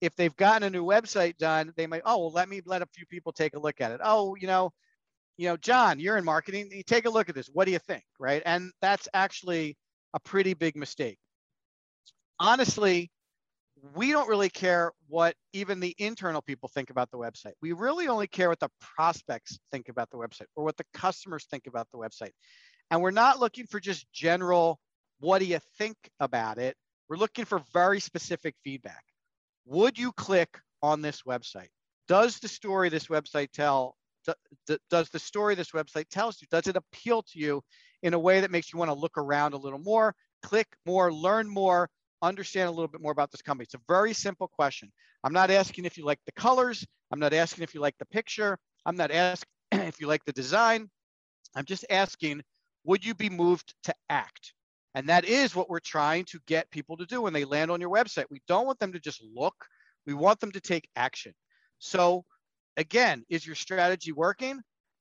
[0.00, 2.86] if they've gotten a new website done they might oh well let me let a
[2.94, 4.00] few people take a look at it.
[4.02, 4.70] Oh you know
[5.36, 6.68] you know john you're in marketing.
[6.72, 7.48] You take a look at this.
[7.52, 8.04] What do you think?
[8.18, 8.42] Right?
[8.44, 9.76] And that's actually
[10.14, 11.18] a pretty big mistake
[12.38, 13.10] honestly
[13.94, 17.52] we don't really care what even the internal people think about the website.
[17.62, 21.46] We really only care what the prospects think about the website or what the customers
[21.50, 22.32] think about the website.
[22.90, 24.78] And we're not looking for just general,
[25.20, 26.76] what do you think about it?
[27.08, 29.02] We're looking for very specific feedback.
[29.66, 31.68] Would you click on this website?
[32.06, 33.96] Does the story this website tell,
[34.90, 37.62] does the story this website tells you, does it appeal to you
[38.02, 41.12] in a way that makes you want to look around a little more, click more,
[41.12, 41.88] learn more,
[42.22, 43.64] understand a little bit more about this company?
[43.64, 44.92] It's a very simple question.
[45.24, 46.86] I'm not asking if you like the colors.
[47.10, 48.58] I'm not asking if you like the picture.
[48.86, 50.88] I'm not asking if you like the design.
[51.54, 52.42] I'm just asking,
[52.84, 54.52] would you be moved to act?
[54.94, 57.80] And that is what we're trying to get people to do when they land on
[57.80, 58.24] your website.
[58.30, 59.54] We don't want them to just look,
[60.06, 61.34] we want them to take action.
[61.78, 62.24] So,
[62.76, 64.60] again, is your strategy working?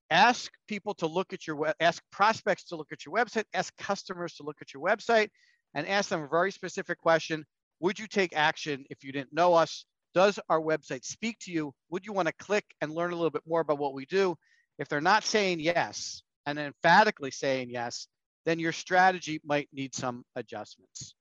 [0.09, 3.75] Ask people to look at your web, ask prospects to look at your website, ask
[3.77, 5.29] customers to look at your website,
[5.73, 7.45] and ask them a very specific question.
[7.79, 9.85] Would you take action if you didn't know us?
[10.13, 11.73] Does our website speak to you?
[11.89, 14.35] Would you want to click and learn a little bit more about what we do?
[14.79, 18.07] If they're not saying yes and emphatically saying yes,
[18.45, 21.13] then your strategy might need some adjustments.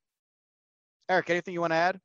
[1.08, 2.00] Eric, anything you want to add?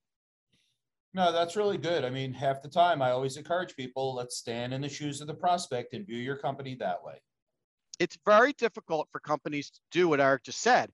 [1.13, 2.05] No, that's really good.
[2.05, 5.27] I mean, half the time I always encourage people, let's stand in the shoes of
[5.27, 7.21] the prospect and view your company that way.
[7.99, 10.89] It's very difficult for companies to do what Eric just said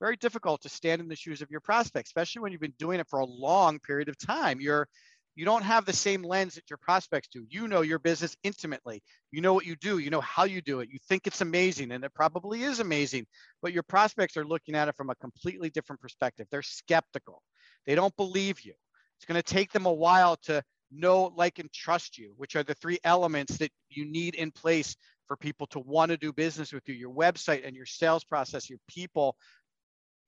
[0.00, 3.00] very difficult to stand in the shoes of your prospect, especially when you've been doing
[3.00, 4.60] it for a long period of time.
[4.60, 4.88] You're
[5.36, 7.46] you don't have the same lens that your prospects do.
[7.48, 9.02] You know your business intimately.
[9.30, 9.98] You know what you do.
[9.98, 10.90] You know how you do it.
[10.90, 13.26] You think it's amazing, and it probably is amazing.
[13.62, 16.46] But your prospects are looking at it from a completely different perspective.
[16.50, 17.42] They're skeptical.
[17.86, 18.74] They don't believe you.
[19.16, 22.64] It's going to take them a while to know, like, and trust you, which are
[22.64, 24.96] the three elements that you need in place
[25.26, 28.68] for people to want to do business with you your website and your sales process,
[28.68, 29.36] your people,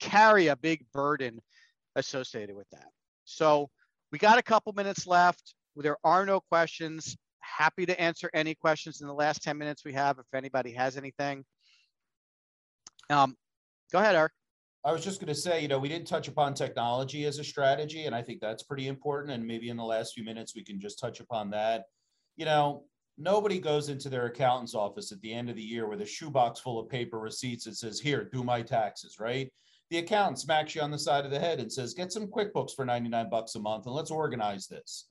[0.03, 1.41] carry a big burden
[1.97, 2.89] associated with that.
[3.25, 3.71] So
[4.11, 5.55] we got a couple minutes left.
[5.77, 7.17] There are no questions.
[7.41, 10.97] Happy to answer any questions in the last 10 minutes we have if anybody has
[10.97, 11.45] anything.
[13.09, 13.37] Um,
[13.93, 14.33] go ahead, Eric.
[14.85, 17.45] I was just going to say, you know, we didn't touch upon technology as a
[17.45, 19.33] strategy, and I think that's pretty important.
[19.33, 21.85] And maybe in the last few minutes, we can just touch upon that.
[22.37, 22.85] You know,
[23.17, 26.59] nobody goes into their accountant's office at the end of the year with a shoebox
[26.59, 29.53] full of paper receipts that says, Here, do my taxes, right?
[29.93, 32.75] The accountant smacks you on the side of the head and says, get some QuickBooks
[32.75, 35.09] for 99 bucks a month and let's organize this.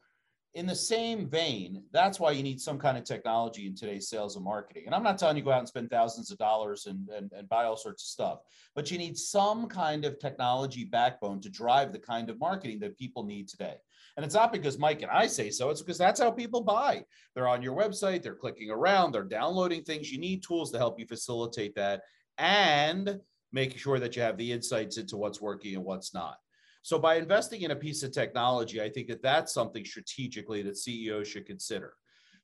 [0.56, 4.36] In the same vein, that's why you need some kind of technology in today's sales
[4.36, 4.84] and marketing.
[4.88, 7.48] And I'm not telling you go out and spend thousands of dollars and, and, and
[7.48, 8.40] buy all sorts of stuff,
[8.74, 12.98] but you need some kind of technology backbone to drive the kind of marketing that
[12.98, 13.76] people need today.
[14.18, 17.06] And it's not because Mike and I say so, it's because that's how people buy.
[17.36, 20.12] They're on your website, they're clicking around, they're downloading things.
[20.12, 22.02] You need tools to help you facilitate that.
[22.40, 23.20] And
[23.52, 26.38] making sure that you have the insights into what's working and what's not.
[26.84, 30.78] So by investing in a piece of technology, I think that that's something strategically that
[30.78, 31.93] CEOs should consider.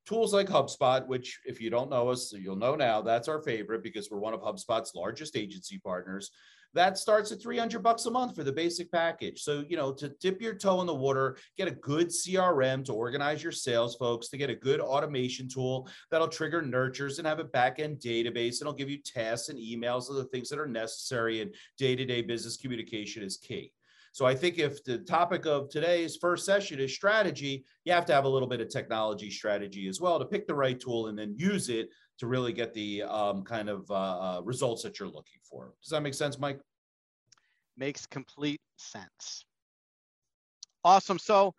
[0.05, 3.83] Tools like HubSpot, which if you don't know us, you'll know now, that's our favorite
[3.83, 6.31] because we're one of HubSpot's largest agency partners
[6.73, 9.41] that starts at 300 bucks a month for the basic package.
[9.41, 12.93] So, you know, to dip your toe in the water, get a good CRM to
[12.93, 17.39] organize your sales folks, to get a good automation tool that'll trigger nurtures and have
[17.39, 20.59] a back end database and it'll give you tasks and emails of the things that
[20.59, 23.71] are necessary in day-to-day business communication is key.
[24.17, 28.13] So I think if the topic of today's first session is strategy, you have to
[28.13, 31.19] have a little bit of technology strategy as well to pick the right tool and
[31.19, 31.89] then use it
[32.19, 35.73] to really get the um, kind of uh, uh, results that you're looking for.
[35.81, 36.59] Does that make sense, Mike?
[37.77, 39.45] Makes complete sense.
[40.83, 41.19] Awesome.
[41.19, 41.53] So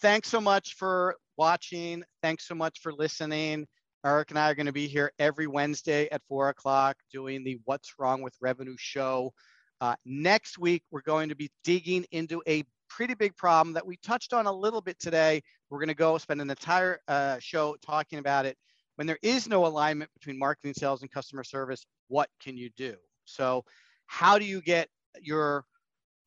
[0.00, 2.04] thanks so much for watching.
[2.22, 3.66] Thanks so much for listening.
[4.04, 7.58] Eric and I are going to be here every Wednesday at four o'clock doing the
[7.64, 9.32] What's Wrong with Revenue show.
[9.80, 13.96] Uh, next week, we're going to be digging into a pretty big problem that we
[14.04, 15.42] touched on a little bit today.
[15.70, 18.56] We're going to go spend an entire uh, show talking about it.
[18.96, 22.96] When there is no alignment between marketing, sales, and customer service, what can you do?
[23.24, 23.64] So,
[24.06, 24.88] how do you get
[25.20, 25.64] your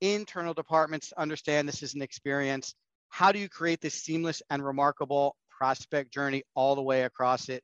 [0.02, 2.76] internal departments to understand this is an experience?
[3.10, 7.64] How do you create this seamless and remarkable prospect journey all the way across it?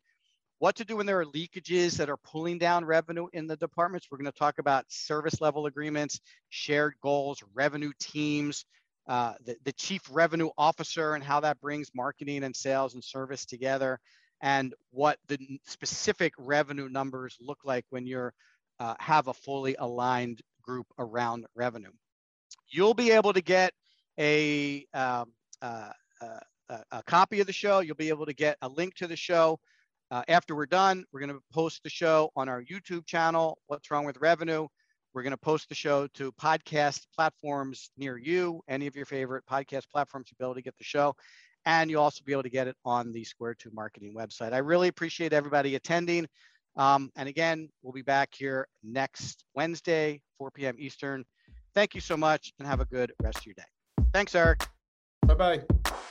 [0.60, 4.08] What to do when there are leakages that are pulling down revenue in the departments?
[4.10, 8.66] We're going to talk about service level agreements, shared goals, revenue teams,
[9.08, 13.45] uh, the, the chief revenue officer and how that brings marketing and sales and service
[13.45, 13.99] together
[14.44, 18.34] and what the specific revenue numbers look like when you're
[18.80, 21.91] uh, have a fully aligned group around revenue.
[22.70, 23.74] You'll be able to get
[24.20, 25.32] a, um,
[25.62, 25.91] uh,
[26.22, 26.39] uh,
[26.91, 27.80] a copy of the show.
[27.80, 29.60] You'll be able to get a link to the show.
[30.12, 33.89] Uh, after we're done, we're going to post the show on our YouTube channel, What's
[33.89, 34.68] Wrong with Revenue.
[35.14, 39.46] We're going to post the show to podcast platforms near you, any of your favorite
[39.50, 41.16] podcast platforms, you'll be able to get the show.
[41.66, 44.53] And you'll also be able to get it on the Square 2 Marketing website.
[44.53, 46.28] I really appreciate everybody attending.
[46.76, 50.76] Um, and again, we'll be back here next Wednesday, 4 p.m.
[50.78, 51.24] Eastern.
[51.76, 53.64] Thank you so much and have a good rest of your day.
[54.14, 54.68] Thanks, Eric.
[55.26, 56.03] Bye bye.